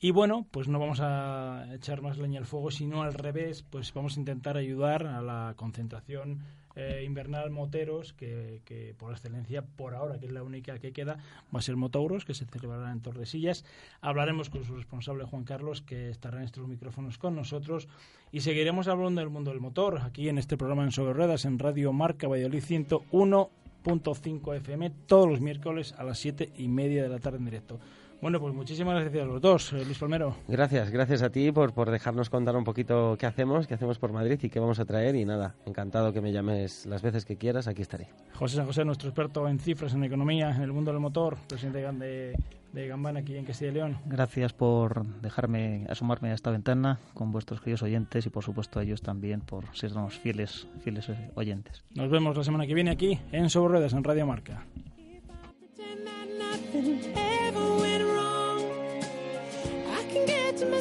Y 0.00 0.12
bueno, 0.12 0.46
pues 0.50 0.66
no 0.66 0.78
vamos 0.78 1.00
a 1.02 1.66
echar 1.74 2.00
más 2.00 2.16
leña 2.16 2.40
al 2.40 2.46
fuego, 2.46 2.70
sino 2.70 3.02
al 3.02 3.12
revés, 3.12 3.62
pues 3.68 3.92
vamos 3.92 4.16
a 4.16 4.20
intentar 4.20 4.56
ayudar 4.56 5.06
a 5.06 5.20
la 5.20 5.52
concentración 5.54 6.40
eh, 6.74 7.02
invernal 7.04 7.50
Moteros, 7.50 8.12
que, 8.12 8.62
que, 8.64 8.94
por 8.96 9.12
excelencia, 9.12 9.62
por 9.62 9.94
ahora, 9.94 10.18
que 10.18 10.26
es 10.26 10.32
la 10.32 10.42
única 10.42 10.78
que 10.78 10.92
queda, 10.92 11.18
va 11.54 11.58
a 11.58 11.62
ser 11.62 11.76
Motauros, 11.76 12.24
que 12.24 12.34
se 12.34 12.46
celebrará 12.46 12.92
en 12.92 13.00
Tordesillas. 13.00 13.64
Hablaremos 14.00 14.50
con 14.50 14.64
su 14.64 14.74
responsable, 14.74 15.24
Juan 15.24 15.44
Carlos, 15.44 15.82
que 15.82 16.08
estará 16.10 16.38
en 16.38 16.44
estos 16.44 16.66
micrófonos 16.66 17.18
con 17.18 17.34
nosotros. 17.34 17.88
Y 18.30 18.40
seguiremos 18.40 18.88
hablando 18.88 19.20
del 19.20 19.30
mundo 19.30 19.50
del 19.50 19.60
motor, 19.60 20.00
aquí 20.02 20.28
en 20.28 20.38
este 20.38 20.56
programa 20.56 20.84
en 20.84 20.92
Sobre 20.92 21.12
Ruedas, 21.12 21.44
en 21.44 21.58
Radio 21.58 21.92
Marca 21.92 22.28
Valladolid 22.28 22.62
101.5 22.62 24.56
FM, 24.56 24.90
todos 25.06 25.28
los 25.28 25.40
miércoles 25.40 25.94
a 25.98 26.04
las 26.04 26.18
siete 26.18 26.50
y 26.56 26.68
media 26.68 27.02
de 27.02 27.08
la 27.08 27.18
tarde 27.18 27.38
en 27.38 27.44
directo. 27.44 27.78
Bueno, 28.22 28.38
pues 28.38 28.54
muchísimas 28.54 28.94
gracias 29.00 29.24
a 29.24 29.26
los 29.26 29.40
dos, 29.40 29.72
eh, 29.72 29.84
Luis 29.84 29.98
Palmero. 29.98 30.36
Gracias, 30.46 30.90
gracias 30.90 31.22
a 31.22 31.30
ti 31.30 31.50
por, 31.50 31.74
por 31.74 31.90
dejarnos 31.90 32.30
contar 32.30 32.54
un 32.54 32.62
poquito 32.62 33.16
qué 33.18 33.26
hacemos, 33.26 33.66
qué 33.66 33.74
hacemos 33.74 33.98
por 33.98 34.12
Madrid 34.12 34.38
y 34.40 34.48
qué 34.48 34.60
vamos 34.60 34.78
a 34.78 34.84
traer. 34.84 35.16
Y 35.16 35.24
nada, 35.24 35.56
encantado 35.66 36.12
que 36.12 36.20
me 36.20 36.30
llames 36.30 36.86
las 36.86 37.02
veces 37.02 37.24
que 37.24 37.36
quieras, 37.36 37.66
aquí 37.66 37.82
estaré. 37.82 38.10
José 38.34 38.58
San 38.58 38.66
José, 38.66 38.84
nuestro 38.84 39.08
experto 39.08 39.48
en 39.48 39.58
cifras, 39.58 39.94
en 39.94 40.04
economía, 40.04 40.54
en 40.54 40.62
el 40.62 40.72
mundo 40.72 40.92
del 40.92 41.00
motor, 41.00 41.36
presidente 41.48 41.80
de, 41.80 42.38
de 42.72 42.86
Gambana 42.86 43.18
aquí 43.18 43.36
en 43.36 43.44
Castilla 43.44 43.72
y 43.72 43.74
León. 43.74 43.98
Gracias 44.06 44.52
por 44.52 45.04
dejarme 45.20 45.86
asomarme 45.90 46.30
a 46.30 46.34
esta 46.34 46.52
ventana 46.52 47.00
con 47.14 47.32
vuestros 47.32 47.60
queridos 47.60 47.82
oyentes 47.82 48.24
y 48.24 48.30
por 48.30 48.44
supuesto 48.44 48.78
a 48.78 48.84
ellos 48.84 49.02
también 49.02 49.40
por 49.40 49.64
sernos 49.74 50.16
fieles, 50.16 50.68
fieles 50.84 51.08
eh, 51.08 51.32
oyentes. 51.34 51.82
Nos 51.96 52.08
vemos 52.08 52.36
la 52.36 52.44
semana 52.44 52.68
que 52.68 52.74
viene 52.74 52.92
aquí 52.92 53.18
en 53.32 53.50
Sobre 53.50 53.72
Ruedas, 53.72 53.94
en 53.94 54.04
Radio 54.04 54.28
Marca. 54.28 54.64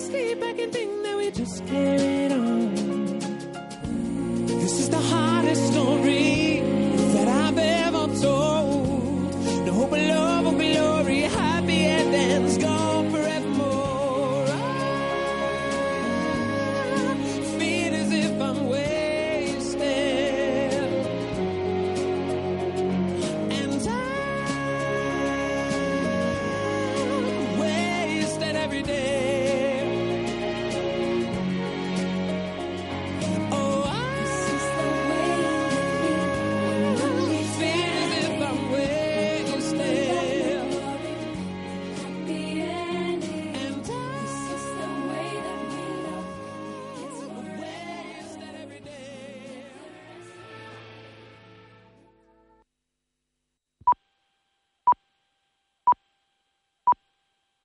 I 0.10 0.54
can 0.54 0.72
think 0.72 1.04
that 1.04 1.16
we 1.16 1.32
just 1.32 1.66
carried 1.68 2.32
on. 2.32 2.74
This 4.48 4.80
is 4.80 4.90
the 4.90 4.98
hardest 4.98 5.72
story. 5.72 6.31